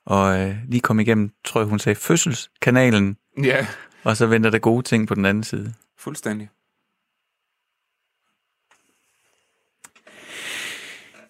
[0.05, 3.67] og øh, lige komme igennem, tror jeg hun sagde, fødselskanalen, Ja,
[4.03, 5.73] og så venter der gode ting på den anden side.
[5.99, 6.49] fuldstændig.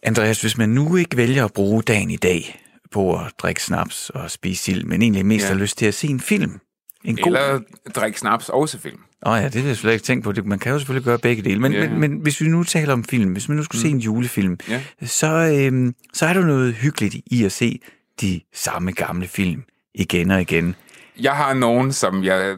[0.03, 2.59] Andreas, hvis man nu ikke vælger at bruge dagen i dag
[2.91, 5.47] på at drikke snaps og spise sild, men egentlig mest Ja.
[5.47, 6.59] har lyst til at se en film,
[7.03, 7.25] en god...
[7.25, 7.59] Eller
[7.95, 8.99] drikke snaps og se film.
[9.25, 10.33] Åh oh ja, det har jeg slet ikke tænkt på.
[10.45, 11.59] Man kan jo selvfølgelig gøre begge dele.
[11.59, 11.89] Men, Ja.
[11.89, 13.81] men, men hvis vi nu taler om film, hvis man nu skulle mm.
[13.81, 14.83] se en julefilm, Ja.
[15.05, 17.79] så, øhm, så er der noget hyggeligt i at se
[18.21, 19.63] de samme gamle film
[19.95, 20.75] igen og igen.
[21.19, 22.57] Jeg har nogen, som jeg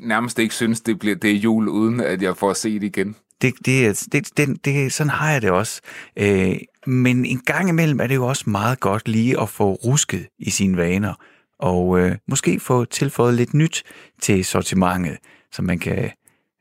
[0.00, 3.16] nærmest ikke synes, det, bliver, det er jul, uden at jeg får set igen.
[3.42, 5.80] Det, det, det, det, det, sådan har jeg det også.
[6.16, 10.26] Øh, men en gang imellem er det jo også meget godt lige at få rusket
[10.38, 11.14] i sine vaner,
[11.58, 13.82] og øh, måske få tilføjet lidt nyt
[14.22, 15.16] til sortimentet,
[15.52, 16.10] som man kan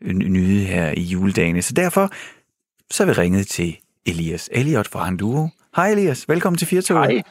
[0.02, 1.62] øh, nyde her i juledagene.
[1.62, 2.12] Så derfor
[2.92, 5.48] så vi ringet til Elias Elliot fra Handuro.
[5.76, 7.12] Hej Elias, velkommen til Firtoget.
[7.12, 7.22] Hej.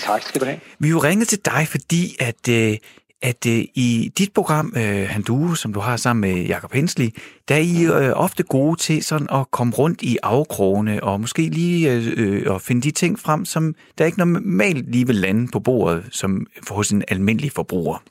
[0.00, 0.60] Tak skal du have.
[0.78, 2.76] Vi er jo ringet til dig, fordi at, øh,
[3.22, 7.08] at øh, i dit program, øh, Handue, som du har sammen med Jakob Hensley,
[7.48, 11.92] der er I ofte gode til sådan at komme rundt i afkrogene og måske lige
[11.92, 16.04] øh, at finde de ting frem, som der ikke normalt lige vil lande på bordet
[16.10, 18.02] som for hos en almindelig forbruger.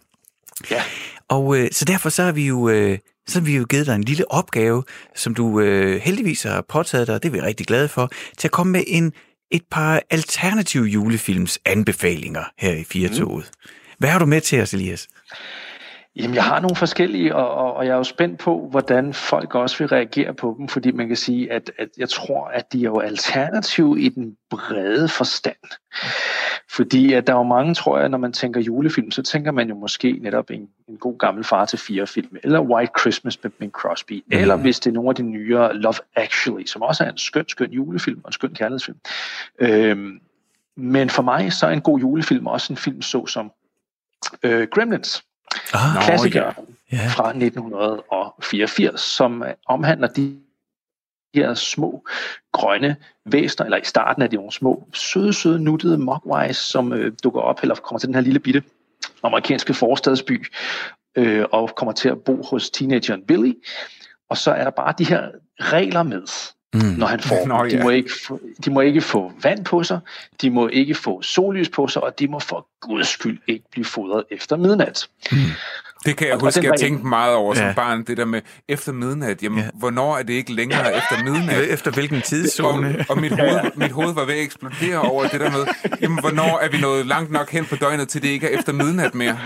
[0.72, 0.84] Ja.
[1.28, 2.70] Og øh, så derfor så har vi jo...
[2.70, 2.98] Øh,
[3.28, 4.84] så har vi jo givet dig en lille opgave,
[5.16, 8.48] som du øh, heldigvis har påtaget dig, og det er vi rigtig glade for, til
[8.48, 9.14] at komme med en,
[9.52, 13.52] et par alternative julefilms anbefalinger her i Firtoget.
[13.64, 13.70] Mm.
[13.98, 15.08] Hvad har du med til os, Elias?
[16.20, 19.56] Jamen, jeg har nogle forskellige, og, og, og jeg er jo spændt på, hvordan folk
[19.56, 22.80] også vil reagere på dem, fordi man kan sige, at, at jeg tror, at de
[22.80, 25.56] er jo alternativ i den brede forstand.
[26.72, 29.70] Fordi at der er jo mange, tror jeg, når man tænker julefilm, så tænker man
[29.70, 33.52] jo måske netop en, en god gammel far til fire film, eller White Christmas med
[33.52, 34.38] Bing Crosby, mm.
[34.38, 37.46] eller hvis det er nogle af de nyere Love Actually, som også er en skøn,
[37.48, 38.98] skøn julefilm og en skøn kærlighedsfilm.
[39.60, 40.20] Øhm,
[40.76, 43.52] men for mig så er en god julefilm også en film så som
[44.44, 45.24] øh, Gremlins.
[45.74, 46.44] Ah, klassiker
[46.92, 46.98] ja.
[46.98, 47.12] Yeah.
[47.12, 50.40] fra 1984, som omhandler de
[51.36, 52.08] her små
[52.52, 52.96] grønne
[53.26, 57.42] væsner, eller i starten er de nogle små, søde, søde, nuttede mogwise, som øh, dukker
[57.42, 58.64] op, eller kommer til den her lille bitte
[59.24, 60.46] amerikanske forstadsby,
[61.16, 63.54] øh, og kommer til at bo hos teenageren Billy.
[64.30, 66.28] Og så er der bare de her regler med,
[66.74, 66.82] mm.
[66.82, 70.00] når han får Nå, de, må ikke få, de må ikke få vand på sig,
[70.42, 73.86] de må ikke få sollys på sig, og de må for guds skyld ikke blive
[73.86, 75.08] fodret efter midnat.
[75.32, 75.38] Mm.
[76.06, 77.74] Det kan jeg og, huske, og jeg tænkte meget over som ja.
[77.74, 79.44] barn, det der med efter midnat.
[79.44, 79.70] Jamen, ja.
[79.74, 81.64] hvornår er det ikke længere efter midnat?
[81.64, 82.96] Efter hvilken tidszone?
[83.00, 85.66] Og, og mit, hoved, mit hoved var ved at eksplodere over det der med,
[86.02, 88.74] jamen, hvornår er vi nået langt nok hen på døgnet, til det ikke er efter
[88.74, 89.40] midnat mere?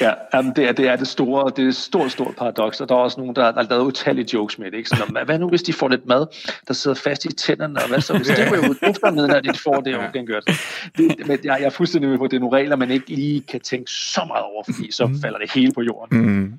[0.00, 2.88] Ja, jamen det, er, det er det store, det er et stort, stort paradoks, og
[2.88, 4.76] der er også nogen, der har lavet utallige jokes med det.
[4.76, 4.88] Ikke?
[4.88, 6.26] Så, hvad nu, hvis de får lidt mad,
[6.68, 9.58] der sidder fast i tænderne, og hvad så, hvis det går ud efter midnat, de
[9.58, 10.20] får det, jo ja.
[10.32, 10.50] godt.
[10.96, 13.14] Det, men jeg, jeg er fuldstændig med på, at det er nogle regler, man ikke
[13.14, 15.20] lige kan tænke så meget over, fordi så mm.
[15.20, 16.18] falder det hele på jorden.
[16.18, 16.52] Mm.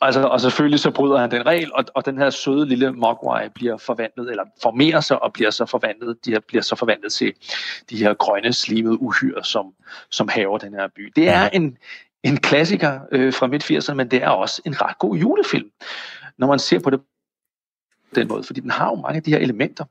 [0.00, 3.48] Altså, og selvfølgelig så bryder han den regel, og, og den her søde lille mogwai
[3.54, 7.32] bliver forvandlet, eller formerer sig og bliver så forvandlet, de her, bliver så forvandlet til
[7.90, 9.66] de her grønne, slimede uhyre, som,
[10.10, 11.12] som haver den her by.
[11.16, 11.76] Det er en,
[12.22, 15.70] en klassiker øh, fra midt-80'erne, men det er også en ret god julefilm,
[16.38, 17.00] når man ser på det
[18.14, 19.84] den måde, fordi den har jo mange af de her elementer,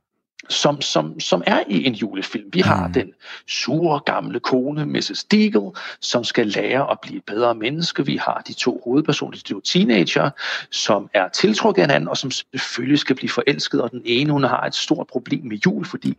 [0.50, 2.50] som, som, som er i en julefilm.
[2.54, 2.94] Vi har mm.
[2.94, 3.12] den
[3.48, 5.24] sure gamle kone, Mrs.
[5.32, 5.72] Deagle,
[6.02, 8.06] som skal lære at blive et bedre menneske.
[8.06, 10.30] Vi har de to hovedpersoner, de to teenager,
[10.72, 13.82] som er tiltrukket af hinanden, og som selvfølgelig skal blive forelsket.
[13.82, 16.18] Og den ene, hun har et stort problem med jul, fordi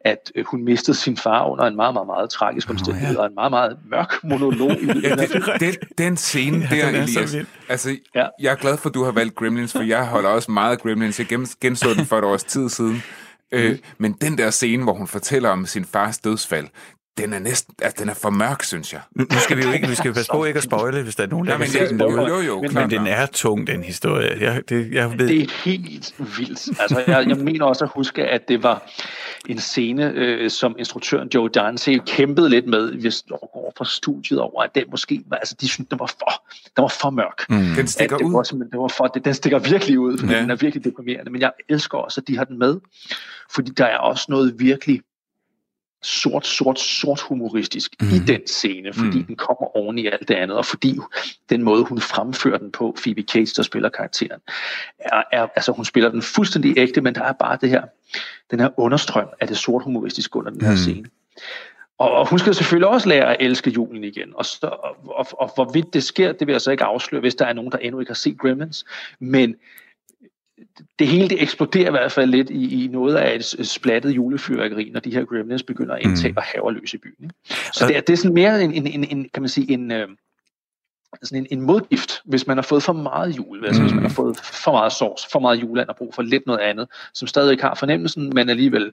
[0.00, 3.20] at øh, hun mistede sin far under en meget, meget, meget tragisk omstændighed, oh, ja.
[3.20, 4.82] og en meget, meget mørk monolog.
[4.82, 7.36] I ja, det, den, den scene der, ja, Elias,
[7.68, 8.26] altså, ja.
[8.40, 10.78] jeg er glad for, at du har valgt Gremlins, for jeg holder også meget af
[10.78, 11.18] Gremlins.
[11.18, 11.26] Jeg
[11.60, 13.02] genså den for et års tid siden.
[13.52, 13.78] Øh, mm.
[13.98, 16.68] men den der scene, hvor hun fortæller om sin fars dødsfald,
[17.18, 19.00] den er næsten, altså, den er for mørk, synes jeg.
[19.16, 21.22] Nu, nu skal vi jo ikke, vi skal passe på ikke at spoile, hvis der
[21.22, 22.28] er nogen, der ja, kan se den derude.
[22.28, 24.36] Jo, jo, men, men den er tung, den historie.
[24.40, 25.28] Jeg, det, jeg ved.
[25.28, 26.80] det er helt vildt.
[26.80, 28.90] Altså, jeg, jeg mener også at huske, at det var
[29.48, 34.62] en scene, øh, som instruktøren Joe Dante kæmpede lidt med, hvis går fra studiet over,
[34.62, 36.44] at den måske var, altså de syntes, den var for,
[36.76, 37.44] den var for mørk.
[37.48, 37.74] Mm.
[37.76, 38.32] Den stikker det ud.
[38.32, 40.40] Var den, var for, det, den stikker virkelig ud, fordi ja.
[40.40, 41.30] den er virkelig deprimerende.
[41.30, 42.80] Men jeg elsker også, at de har den med,
[43.54, 45.00] fordi der er også noget virkelig
[46.02, 48.08] sort, sort, sort humoristisk mm.
[48.08, 48.26] i mhm.
[48.26, 49.24] den scene, fordi mm.
[49.24, 50.98] den kommer oven i alt det andet, og fordi
[51.50, 54.40] den måde, hun fremfører den på, Phoebe Cates, der spiller karakteren,
[54.98, 57.82] er, er, altså hun spiller den fuldstændig ægte, men der er bare det her,
[58.50, 60.76] den her understrøm af det sort humoristiske under den her mm.
[60.76, 61.08] scene.
[61.98, 64.32] Og, og hun skal selvfølgelig også lære at elske julen igen.
[64.34, 67.34] Og, så, og, og, og hvorvidt det sker, det vil jeg så ikke afsløre, hvis
[67.34, 68.84] der er nogen, der endnu ikke har set Gremlins.
[69.18, 69.54] Men
[70.98, 74.90] det hele det eksploderer i hvert fald lidt i, i noget af et splattet julefyrværkeri,
[74.90, 76.36] når de her gremlins begynder at indtage mm.
[76.36, 77.30] og haver løs i byen.
[77.72, 79.92] Så det er, det er sådan mere en, en, en, en kan man sige, en,
[79.92, 80.08] øh,
[81.22, 83.86] sådan en, en modgift, hvis man har fået for meget jul, altså mm.
[83.86, 84.14] hvis man har mm.
[84.14, 87.52] fået for meget sovs, for meget juleand og brug for lidt noget andet, som stadig
[87.52, 88.92] ikke har fornemmelsen, men alligevel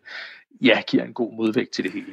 [0.62, 2.06] ja, giver en god modvægt til det hele.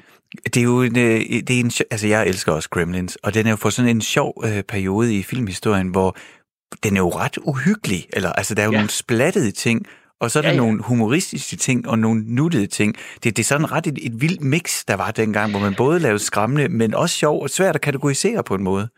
[0.45, 3.47] Det er jo en, øh, det er en, altså jeg elsker også Gremlins, og den
[3.47, 6.17] er jo for sådan en sjov øh, periode i filmhistorien, hvor
[6.83, 8.07] den er jo ret uhyggelig.
[8.12, 8.79] Eller, altså, der er jo ja.
[8.79, 9.87] nogle splattede ting,
[10.20, 10.61] og så er der ja, ja.
[10.61, 12.95] nogle humoristiske ting og nogle nuttede ting.
[13.24, 15.99] Det, det er sådan ret et, et vildt mix, der var dengang, hvor man både
[15.99, 18.89] lavede skræmmende, men også sjov og svært at kategorisere på en måde.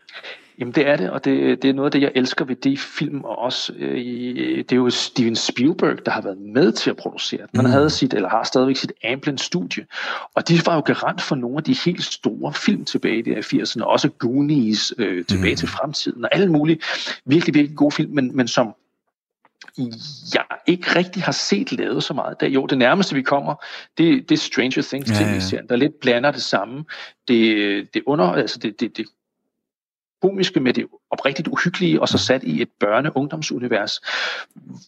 [0.59, 2.77] Jamen det er det, og det, det er noget af det, jeg elsker ved de
[2.77, 6.97] film, og også øh, det er jo Steven Spielberg, der har været med til at
[6.97, 7.49] producere den.
[7.53, 7.71] Man mm.
[7.71, 9.85] havde sit, eller har stadigvæk sit Amblin-studie,
[10.35, 13.37] og de var jo garant for nogle af de helt store film tilbage i de
[13.37, 15.57] 80'erne, også Goonies øh, tilbage mm.
[15.57, 16.79] til fremtiden, og alle mulige
[17.25, 18.75] virkelig, virkelig gode film, men, men som
[20.33, 22.39] jeg ikke rigtig har set lavet så meget.
[22.39, 23.55] Der, jo, det nærmeste vi kommer,
[23.97, 26.85] det, det er Stranger Things ja, tv-serien, der lidt blander det samme.
[27.27, 29.05] Det, det, under, altså det, det, det
[30.21, 34.01] komiske med det oprigtigt uhyggelige, og så sat i et børne-ungdomsunivers,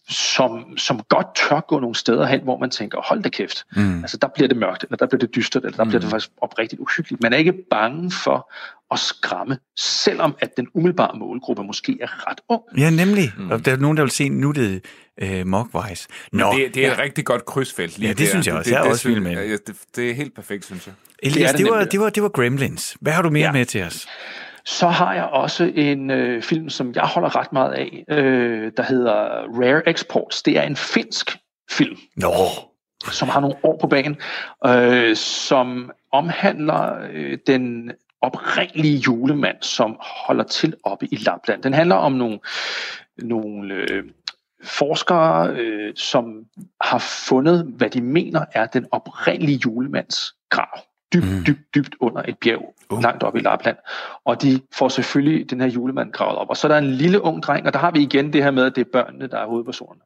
[0.08, 3.98] som, som godt tør gå nogle steder hen, hvor man tænker, hold da kæft, mm.
[3.98, 5.90] altså der bliver det mørkt, eller der bliver det dystert, eller der mm.
[5.90, 7.22] bliver det faktisk oprigtigt uhyggeligt.
[7.22, 8.52] Man er ikke bange for
[8.90, 12.62] at skræmme, selvom at den umiddelbare målgruppe måske er ret ung.
[12.78, 13.32] Ja, nemlig.
[13.38, 13.50] Mm.
[13.50, 14.84] Og der er nogen, der vil se nuttet
[15.22, 16.08] øh, Mogwise.
[16.32, 16.92] Nå, det, det er ja.
[16.92, 18.26] et rigtig godt krydsfelt lige Ja, det der.
[18.26, 18.70] synes jeg også.
[18.70, 19.66] Det, jeg er også vild med det.
[19.66, 20.94] Det, det er helt perfekt, synes jeg.
[21.22, 22.96] Elias, det, det, det, var, det, var, det var Gremlins.
[23.00, 23.52] Hvad har du mere ja.
[23.52, 24.06] med til os?
[24.64, 28.82] Så har jeg også en øh, film, som jeg holder ret meget af, øh, der
[28.82, 29.14] hedder
[29.60, 30.42] Rare Exports.
[30.42, 31.38] Det er en finsk
[31.70, 31.96] film.
[32.16, 32.32] Nå.
[33.10, 34.16] Som har nogle år på banen,
[34.66, 41.62] øh, som omhandler øh, den oprindelige julemand, som holder til oppe i Lapland.
[41.62, 42.38] Den handler om nogle,
[43.18, 44.04] nogle øh,
[44.62, 46.44] forskere, øh, som
[46.80, 46.98] har
[47.28, 50.91] fundet, hvad de mener er den oprindelige julemands grav.
[51.12, 51.44] Dybt, mm.
[51.46, 53.02] dybt, dybt under et bjerg, uh.
[53.02, 53.76] langt oppe i Lapland.
[54.24, 56.48] Og de får selvfølgelig den her julemand gravet op.
[56.50, 58.50] Og så er der en lille ung dreng, og der har vi igen det her
[58.50, 60.00] med, at det er børnene, der er hovedpersonerne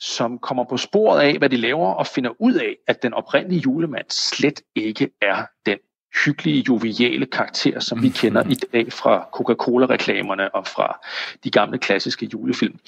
[0.00, 3.60] som kommer på sporet af, hvad de laver, og finder ud af, at den oprindelige
[3.60, 5.78] julemand slet ikke er den
[6.24, 11.00] hyggelige, joviale karakter, som vi kender i dag fra Coca-Cola-reklamerne og fra
[11.44, 12.78] de gamle klassiske julefilm.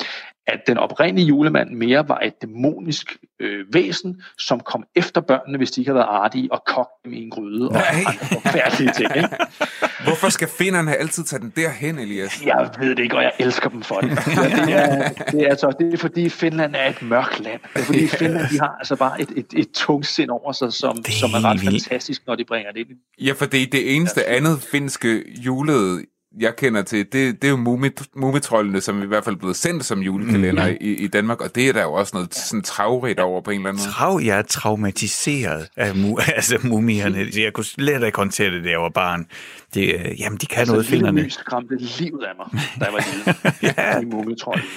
[0.46, 5.70] At den oprindelige julemand mere var et dæmonisk øh, væsen, som kom efter børnene, hvis
[5.70, 9.16] de ikke havde været artige, og kogte dem i en gryde og andre forfærdelige ting.
[9.16, 9.28] Ikke?
[10.06, 12.42] Hvorfor skal finderne altid tage den derhen, Elias?
[12.46, 14.08] Jeg ved det ikke, og jeg elsker dem for det.
[14.08, 14.14] Ja,
[14.66, 17.60] det, er, det, er altså, det er fordi Finland er et mørkt land.
[17.74, 20.72] Det er fordi Finland de har altså bare et, et, et tungt sind over sig,
[20.72, 21.84] som, er som er ret vildt.
[21.84, 22.88] fantastisk, når de bringer det ind.
[23.20, 26.04] Ja, for det, det eneste andet finske julede
[26.38, 27.78] jeg kender til, det, det er jo
[28.14, 30.76] mumitrollene, som i hvert fald er blevet sendt som julekalender mm.
[30.80, 33.56] i, i Danmark, og det er der jo også noget sådan travrigt over på en
[33.56, 33.92] eller anden måde.
[33.92, 37.26] Trav, jeg er traumatiseret af mu, altså mumierne.
[37.36, 39.26] Jeg kunne slet ikke håndtere det, da jeg var barn.
[39.74, 41.22] Det, øh, jamen, de kan altså, noget, finderne.
[41.22, 43.74] Altså, skræmte livet af mig, da jeg var lille.
[43.78, 44.00] ja.
[44.00, 44.68] De mumitrollene.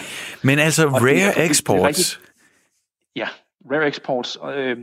[0.42, 1.98] Men altså, og Rare det, Exports...
[1.98, 2.30] Det, det
[3.16, 3.28] ja,
[3.72, 4.38] Rare Exports.
[4.56, 4.78] Øh,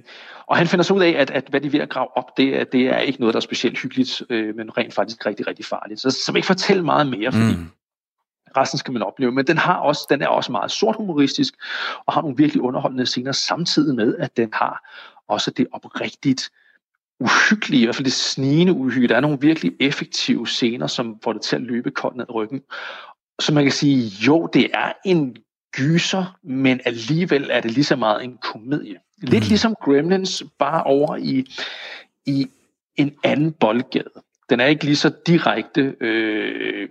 [0.47, 2.37] og han finder så ud af, at, at hvad de er ved at grave op,
[2.37, 5.65] det, det er ikke noget, der er specielt hyggeligt, øh, men rent faktisk rigtig, rigtig
[5.65, 6.01] farligt.
[6.01, 7.71] Så, så vil ikke fortælle meget mere, fordi mm.
[8.57, 9.33] resten skal man opleve.
[9.33, 11.55] Men den, har også, den er også meget sort humoristisk,
[12.07, 14.91] og har nogle virkelig underholdende scener, samtidig med, at den har
[15.29, 16.51] også det oprigtigt
[17.21, 19.09] uhyggelige, i hvert fald det snigende uhygge.
[19.09, 22.63] Der er nogle virkelig effektive scener, som får det til at løbe koldt ned ryggen.
[23.41, 25.37] Så man kan sige, jo, det er en
[25.73, 28.99] gyser, men alligevel er det lige så meget en komedie.
[29.23, 29.49] Lidt mm.
[29.49, 31.47] ligesom Gremlins, bare over i,
[32.27, 32.47] i
[32.97, 34.11] en anden boldgade.
[34.51, 36.89] Den er ikke lige så direkte øh,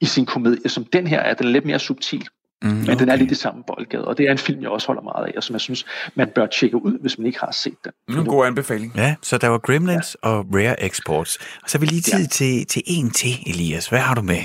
[0.00, 1.34] i sin komedie, som den her er.
[1.34, 2.28] Den er lidt mere subtil.
[2.62, 2.90] Mm, okay.
[2.90, 5.02] Men den er lidt i samme boldgade, og det er en film, jeg også holder
[5.02, 7.76] meget af, og som jeg synes, man bør tjekke ud, hvis man ikke har set
[7.84, 7.92] den.
[8.08, 8.92] Mm, en god anbefaling.
[8.96, 10.28] Ja, så der var Gremlins ja.
[10.28, 11.38] og Rare Exports.
[11.62, 12.26] Og så vil lige tid ja.
[12.26, 13.88] til, til en til, Elias.
[13.88, 14.40] Hvad har du med?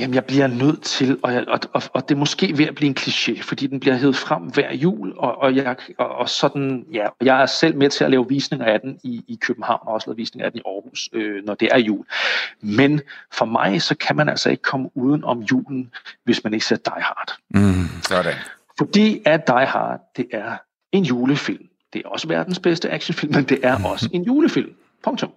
[0.00, 2.74] Jamen, jeg bliver nødt til, og, jeg, og, og, og det er måske ved at
[2.74, 6.28] blive en kliché, fordi den bliver hævet frem hver jul, og, og, jeg, og, og
[6.28, 9.80] sådan, ja, jeg er selv med til at lave visninger af den i, i København,
[9.82, 12.04] og også lavet visninger af den i Aarhus, øh, når det er jul.
[12.60, 13.00] Men
[13.32, 15.90] for mig, så kan man altså ikke komme uden om julen,
[16.24, 17.36] hvis man ikke ser Die Hard.
[17.50, 18.34] Mm, sådan.
[18.78, 20.56] Fordi at Die Hard, det er
[20.92, 21.64] en julefilm.
[21.92, 24.70] Det er også verdens bedste actionfilm, men det er også en julefilm.
[25.04, 25.30] Punktum.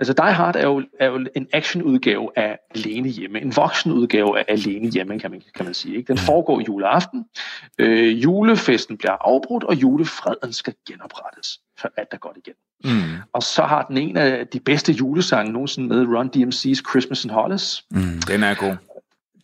[0.00, 4.38] Altså Die Hard er jo, er jo en actionudgave af Alene Hjemme, en voksen udgave
[4.38, 5.96] af Alene Hjemme, kan man, kan man sige.
[5.96, 6.08] Ikke?
[6.08, 7.24] Den foregår juleaften,
[7.78, 12.54] øh, julefesten bliver afbrudt, og julefreden skal genoprettes, for alt er godt igen.
[12.84, 13.16] Mm.
[13.32, 17.30] Og så har den en af de bedste julesange nogensinde med Run DMC's Christmas in
[17.30, 17.84] Hollis.
[17.90, 18.22] Mm.
[18.28, 18.76] Den er god.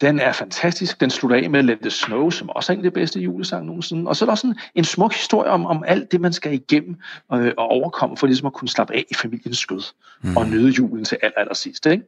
[0.05, 1.01] Den er fantastisk.
[1.01, 3.67] Den slutter af med Let the Snow, som også er en af de bedste julesang
[3.67, 4.09] nogensinde.
[4.09, 6.53] Og så er der også en, en smuk historie om, om alt det, man skal
[6.53, 6.97] igennem
[7.33, 9.83] øh, og overkomme, for ligesom at kunne slappe af i familiens skød
[10.23, 10.37] mm.
[10.37, 11.87] og nyde julen til aller, aller sidst.
[11.87, 12.05] Ikke?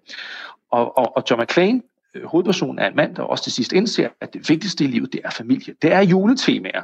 [0.70, 1.82] Og, og, og John McClane,
[2.14, 5.12] øh, hovedpersonen, er en mand, der også til sidst indser, at det vigtigste i livet,
[5.12, 5.74] det er familie.
[5.82, 6.82] Det er juletemaer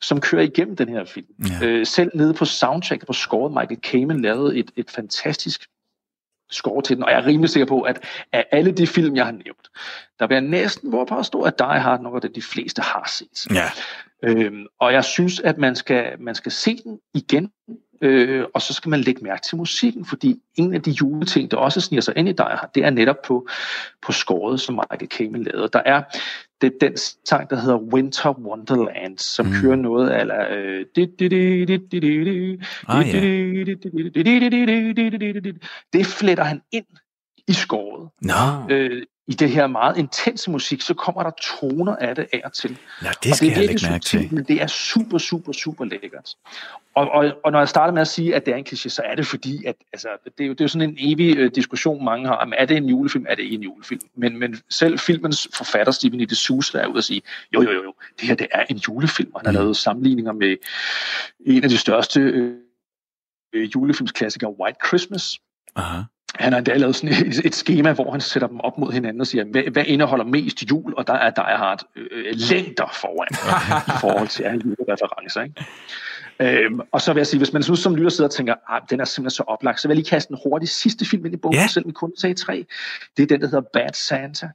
[0.00, 1.26] som kører igennem den her film.
[1.60, 1.66] Ja.
[1.66, 5.66] Øh, selv nede på soundtrack på scoret, Michael Kamen lavede et, et fantastisk
[6.50, 9.24] score til den, og jeg er rimelig sikker på, at af alle de film, jeg
[9.24, 9.68] har nævnt,
[10.18, 13.10] der vil jeg næsten hvor påstå, at Die Hard nok er det, de fleste har
[13.18, 13.54] set.
[13.54, 13.70] Ja.
[14.22, 17.50] Øhm, og jeg synes, at man skal, man skal se den igen,
[18.02, 21.56] øh, og så skal man lægge mærke til musikken, fordi en af de juleting, der
[21.56, 23.48] også sniger sig ind i Die Hard, det er netop på,
[24.02, 25.68] på scoret, som Michael Kamen lavede.
[25.72, 26.02] Der er
[26.60, 29.52] det er den sang, der hedder Winter Wonderland, som mm.
[29.62, 30.26] kører noget af...
[35.92, 36.86] Det fletter han ind
[37.48, 38.10] i skåret.
[38.22, 38.74] No.
[38.74, 42.52] Øh, I det her meget intense musik, så kommer der toner af det af og
[42.52, 42.78] til.
[43.02, 44.28] Ja, det skal og det er jeg lægge mærke til.
[44.34, 46.34] Men det er super, super, super lækkert.
[46.94, 49.02] Og, og, og når jeg starter med at sige, at det er en kliché, så
[49.04, 51.50] er det fordi, at altså, det, er jo, det er jo sådan en evig uh,
[51.54, 54.00] diskussion, mange har, om er det en julefilm, er det ikke en julefilm?
[54.14, 56.26] Men, men selv filmens forfatter, Steven E.
[56.32, 57.22] D'Souza, er ude at sige,
[57.54, 59.64] jo, jo, jo, jo, det her det er en julefilm, og han har mm.
[59.64, 60.56] lavet sammenligninger med
[61.46, 62.20] en af de største
[63.54, 65.38] uh, julefilmsklassikere, White Christmas.
[65.76, 66.02] Aha.
[66.38, 69.20] Han har endda lavet sådan et, et schema, hvor han sætter dem op mod hinanden
[69.20, 70.94] og siger, hvad, hvad indeholder mest jul?
[70.96, 73.28] Og der er Die Hard øh, længder foran
[73.96, 75.42] i forhold til alle julereferencer.
[75.42, 76.64] Ikke?
[76.64, 78.82] Øhm, og så vil jeg sige, hvis man nu som lytter sidder og tænker, ah,
[78.90, 81.34] den er simpelthen så oplagt, så vil jeg lige kaste en hurtig sidste film ind
[81.34, 81.66] i bogen, Ja.
[81.66, 82.64] selvom vi kun sagde tre.
[83.16, 84.48] Det er den, der hedder Bad Santa,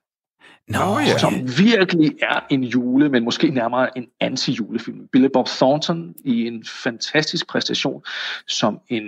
[0.68, 1.18] Nå, ja.
[1.18, 5.08] som virkelig er en jule, men måske nærmere en anti-julefilm.
[5.12, 8.04] Billy Bob Thornton i en fantastisk præstation
[8.48, 9.04] som en,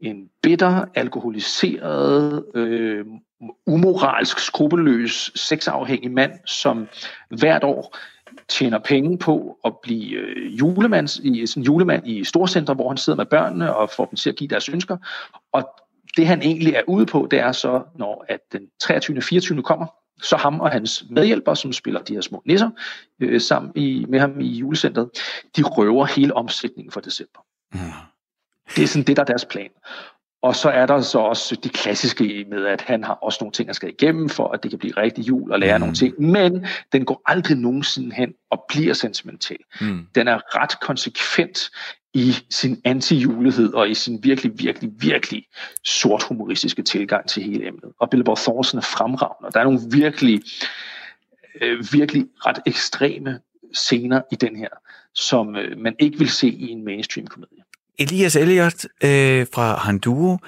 [0.00, 3.04] en bitter, alkoholiseret, øh,
[3.66, 6.88] umoralsk, skrupelløs, sexafhængig mand, som
[7.28, 7.96] hvert år
[8.48, 13.16] tjener penge på at blive øh, julemand, i, sådan julemand i storcenter, hvor han sidder
[13.16, 14.96] med børnene og får dem til at give deres ønsker.
[15.52, 15.68] Og
[16.16, 19.22] det han egentlig er ude på, det er så, når at den 23.
[19.22, 19.62] 24.
[19.62, 19.86] kommer,
[20.22, 22.70] så ham og hans medhjælpere, som spiller de her små nisser,
[23.20, 25.10] øh, sammen i, med ham i julecentret,
[25.56, 27.40] de røver hele omsætningen for december.
[27.72, 27.80] Mm.
[28.76, 29.68] Det er sådan det, der er deres plan.
[30.42, 33.68] Og så er der så også de klassiske med, at han har også nogle ting,
[33.68, 35.80] han skal igennem, for at det kan blive rigtig jul og lære Mm.
[35.80, 35.80] mm.
[35.80, 36.20] nogle ting.
[36.20, 39.56] Men den går aldrig nogensinde hen og bliver sentimental.
[39.80, 40.06] Mm.
[40.14, 41.70] Den er ret konsekvent
[42.16, 45.46] i sin anti-julighed og i sin virkelig, virkelig, virkelig
[45.84, 47.92] sort humoristiske tilgang til hele emnet.
[48.00, 49.46] Og Billboard Thorsen er fremragende.
[49.46, 50.42] og Der er nogle virkelig,
[51.60, 53.40] øh, virkelig ret ekstreme
[53.74, 54.68] scener i den her,
[55.14, 57.62] som øh, man ikke vil se i en mainstream-komedie.
[57.98, 60.38] Elias Elliot øh, fra Handuo,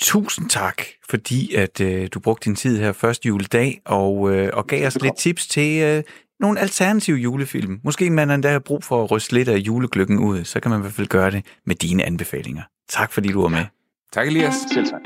[0.00, 4.66] tusind tak, fordi at øh, du brugte din tid her første juledag og, øh, og
[4.66, 6.02] gav os lidt tips til øh,
[6.40, 7.80] nogle alternative julefilm.
[7.84, 10.80] Måske man endda har brug for at ryste lidt af julegløkken ud, så kan man
[10.80, 12.62] i hvert fald gøre det med dine anbefalinger.
[12.88, 13.64] Tak fordi du var med.
[14.12, 14.54] Tak, Elias.
[14.72, 15.00] Selv tak.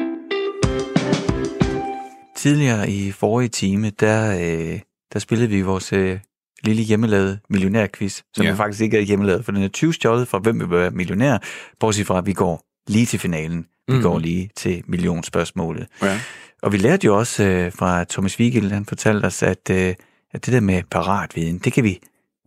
[2.37, 4.81] Tidligere i forrige time, der, øh,
[5.13, 6.19] der spillede vi vores øh,
[6.65, 8.51] lille hjemmelavede millionærquiz, som Ja.
[8.51, 8.57] ja.
[8.57, 11.39] faktisk ikke er hjemmelavet, for den er 20 stjålet fra, hvem vil være millionær,
[11.81, 13.67] bortset fra, at vi går lige til finalen.
[13.89, 14.03] Vi mm.
[14.03, 15.87] går lige til millionspørgsmålet.
[16.03, 16.21] Ja.
[16.63, 19.95] Og vi lærte jo også øh, fra Thomas Wigel, han fortalte os, at, øh,
[20.33, 22.01] at det der med paratviden, det kan vi,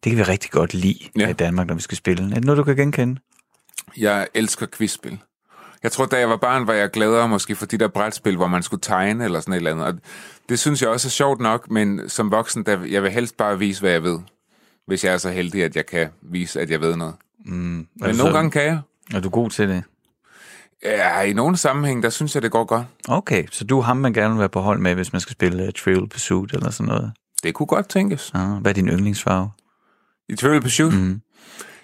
[0.04, 1.30] det kan vi rigtig godt lide Ja.
[1.30, 2.24] i Danmark, når vi skal spille.
[2.32, 3.22] Er det noget, du kan genkende?
[3.98, 5.20] Jeg elsker quizspil.
[5.84, 8.48] Jeg tror, da jeg var barn, var jeg gladere måske for de der brætspil, hvor
[8.48, 9.86] man skulle tegne eller sådan et eller andet.
[9.86, 9.94] Og
[10.50, 13.60] det synes jeg også er sjovt nok, men som voksen, der, jeg vil helst bare
[13.60, 14.20] vise, hvad jeg ved.
[14.88, 17.16] Hvis jeg er så heldig, at jeg kan vise, at jeg ved noget.
[17.46, 17.54] Mm.
[17.56, 18.80] Men du nogle så- gange kan jeg.
[19.14, 19.84] Er du god til det?
[20.84, 22.86] Ja, i nogle sammenhæng, der synes jeg, det går godt.
[23.08, 25.32] Okay, så du er ham, man gerne vil være på hold med, hvis man skal
[25.34, 27.12] spille uh, Trivial Pursuit eller sådan noget.
[27.44, 28.32] Det kunne godt tænkes.
[28.34, 29.50] Ah, hvad er din yndlingsfarve?
[30.30, 31.22] I Trivial Pursuit, mm.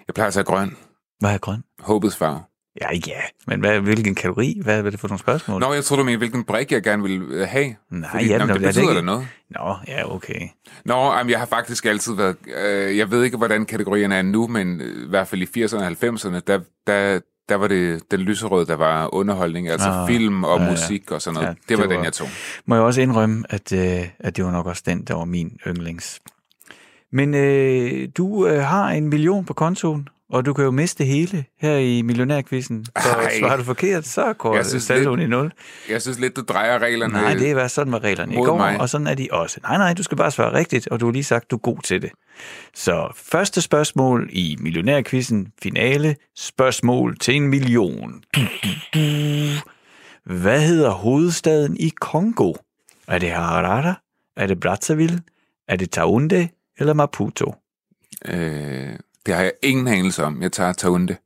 [0.08, 0.76] Jeg plejer at tage grøn.
[1.20, 1.64] Hvad er grøn?
[1.78, 2.40] Håbets farve.
[2.80, 3.20] Ja, ja.
[3.46, 4.60] Men hvad, hvilken kategori?
[4.62, 5.60] Hvad, hvad er det for nogle spørgsmål?
[5.60, 7.74] Nå, jeg tror du mener, hvilken brik jeg gerne vil øh, have.
[7.90, 9.28] Nej, Fordi, ja, nå, det er det betyder da noget.
[9.50, 10.48] Nå, ja, okay.
[10.84, 12.36] Nå, jamen, jeg har faktisk altid været...
[12.56, 15.76] Øh, jeg ved ikke, hvordan kategorierne er nu, men øh, i hvert fald i 80'erne
[15.76, 20.44] og 90'erne, der, der, der var det den lyserøde, der var underholdning, altså Ah, film
[20.44, 21.48] og ja, musik og sådan noget.
[21.48, 22.28] Ja, det, var det den, var- jeg tog.
[22.66, 25.58] Må jeg også indrømme, at, øh, at det var nok også den, der var min
[25.66, 26.20] yndlings.
[27.12, 31.44] Men øh, du øh, har en million på kontoen, og du kan jo miste hele
[31.60, 32.84] her i millionærquizzen.
[32.84, 33.38] Så Ej.
[33.38, 35.52] svarer du forkert, så går saldoen i nul.
[35.90, 37.12] Jeg synes lidt, du drejer reglerne.
[37.12, 38.80] Nej, det var sådan var reglerne i går, mig.
[38.80, 39.60] og sådan er de også.
[39.62, 41.78] Nej, nej, du skal bare svare rigtigt, og du har lige sagt, du er god
[41.82, 42.10] til det.
[42.74, 48.22] Så første spørgsmål i millionærquizzen, finale, spørgsmål til en million.
[50.24, 52.52] Hvad hedder hovedstaden i Kongo?
[53.08, 53.94] Er det Harare?
[54.36, 55.20] Er det Brazzaville?
[55.68, 56.48] Er det Taunde
[56.78, 57.54] eller Maputo?
[58.24, 58.92] Øh,
[59.28, 60.42] det har jeg ingen anelse om.
[60.42, 61.16] Jeg tager Taunde.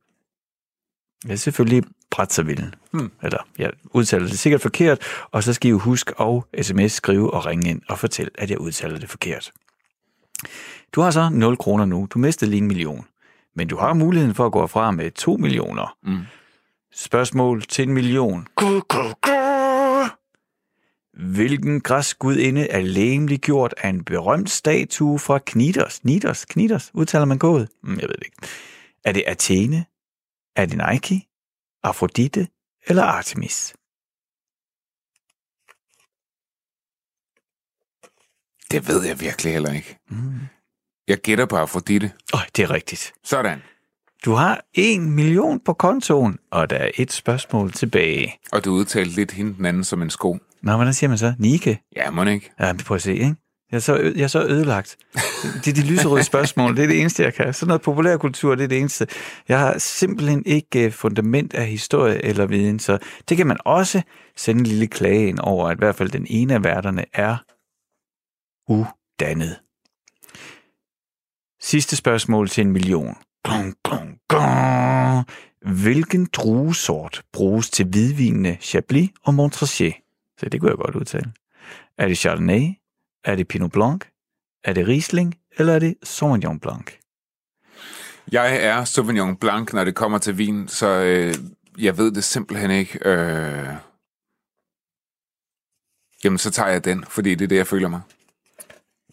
[1.29, 2.73] Ja, selvfølgelig Brazzaville.
[2.93, 3.11] Hmm.
[3.23, 4.99] Eller, jeg udtaler det sikkert forkert,
[5.31, 8.51] og så skal I jo huske at sms, skrive og ringe ind og fortælle, at
[8.51, 9.53] jeg udtaler det forkert.
[10.93, 12.09] Du har så 0 kroner nu.
[12.11, 13.07] Du mistede lige en million.
[13.57, 15.97] Men du har muligheden for at gå fra med 2 millioner.
[16.03, 16.19] Mm.
[16.95, 18.47] Spørgsmål til en million.
[18.57, 19.42] Gu, gu, gu.
[21.13, 25.99] Hvilken græsgudinde er lægemligt gjort af en berømt statue fra Knidos?
[25.99, 26.45] Knidos?
[26.45, 26.91] Knidos?
[26.95, 27.69] Udtaler man gået?
[27.83, 28.37] Mm, jeg ved det ikke.
[29.05, 29.85] Er det Athene?
[30.57, 31.29] Er det Nike?
[31.83, 32.49] Afrodite
[32.87, 33.75] eller Artemis?
[38.71, 39.99] Det ved jeg virkelig heller ikke.
[40.11, 40.41] Mm.
[41.09, 42.13] Jeg gætter på Afrodite.
[42.35, 43.13] Oh, det er rigtigt.
[43.25, 43.63] Sådan.
[44.25, 48.41] Du har en million på kontoen, og der er et spørgsmål tilbage.
[48.53, 50.39] Og du udtalte lidt hende den anden som en sko.
[50.63, 51.35] Nå, hvordan siger man så?
[51.39, 51.81] Nike?
[51.97, 52.51] Ja, må ikke.
[52.61, 53.37] Ja, prøv at se, ikke?
[53.71, 54.97] Jeg er så, ø- jeg er så ødelagt.
[55.65, 57.55] Det er de lyserøde spørgsmål, det er det eneste, jeg kan.
[57.55, 59.07] Sådan noget populærkultur, det er det eneste.
[59.49, 62.99] Jeg har simpelthen ikke øh, fundament af historie eller viden, så
[63.29, 64.03] det kan man også
[64.37, 67.37] sende en lille klage ind over, at i hvert fald den ene af værterne er
[68.69, 69.59] udannet.
[71.63, 73.15] Sidste spørgsmål til en million.
[73.45, 75.27] Gong, gong, gong.
[75.83, 79.95] Hvilken druesort bruges til hvidvinene Chablis og Montrachet?
[80.43, 81.33] Så det kunne jeg godt udtale.
[81.99, 82.69] Er det Chardonnay?
[83.25, 84.05] Er det Pinot Blanc?
[84.65, 85.35] Er det Riesling?
[85.59, 86.91] Eller er det Sauvignon Blanc?
[88.33, 91.35] Jeg er Sauvignon Blanc, når det kommer til vin, så øh,
[91.79, 92.99] jeg ved det simpelthen ikke.
[93.09, 93.69] Øh...
[96.25, 98.01] Jamen, så tager jeg den, fordi det er det, jeg føler mig.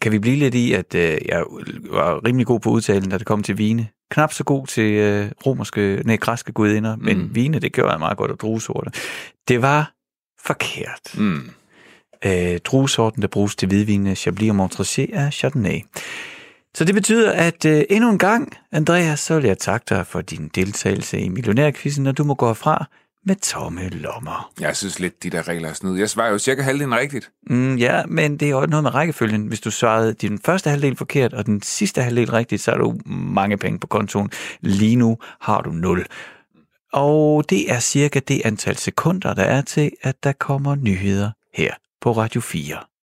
[0.00, 1.44] Kan vi blive lidt i, at øh, jeg
[1.90, 3.88] var rimelig god på udtalen, da det kom til vine?
[4.10, 7.02] Knap så god til øh, romerske, nej, græske gudinder, mm.
[7.02, 8.90] men vine, det gør jeg meget godt, og druesorter.
[9.48, 9.99] Det var
[10.44, 11.14] forkert.
[11.14, 11.50] Mm.
[12.24, 15.80] Øh, druesorten, der bruges til hvidvine, Chablis og Montrachet, er Chardonnay.
[16.74, 20.20] Så det betyder, at øh, endnu en gang, Andreas, så vil jeg takke dig for
[20.20, 22.86] din deltagelse i Millionærkvisten, og du må gå fra
[23.26, 24.52] med tomme lommer.
[24.60, 25.98] Jeg synes lidt, de der regler er snyd.
[25.98, 27.30] Jeg svarer jo cirka halvdelen rigtigt.
[27.46, 29.46] Mm, ja, men det er jo noget med rækkefølgen.
[29.46, 32.94] Hvis du svarede din første halvdel forkert, og den sidste halvdel rigtigt, så har du
[33.06, 34.30] mange penge på kontoen.
[34.60, 36.06] Lige nu har du 0.
[36.92, 41.74] Og det er cirka det antal sekunder, der er til, at der kommer nyheder her
[42.00, 42.90] på Radio 4.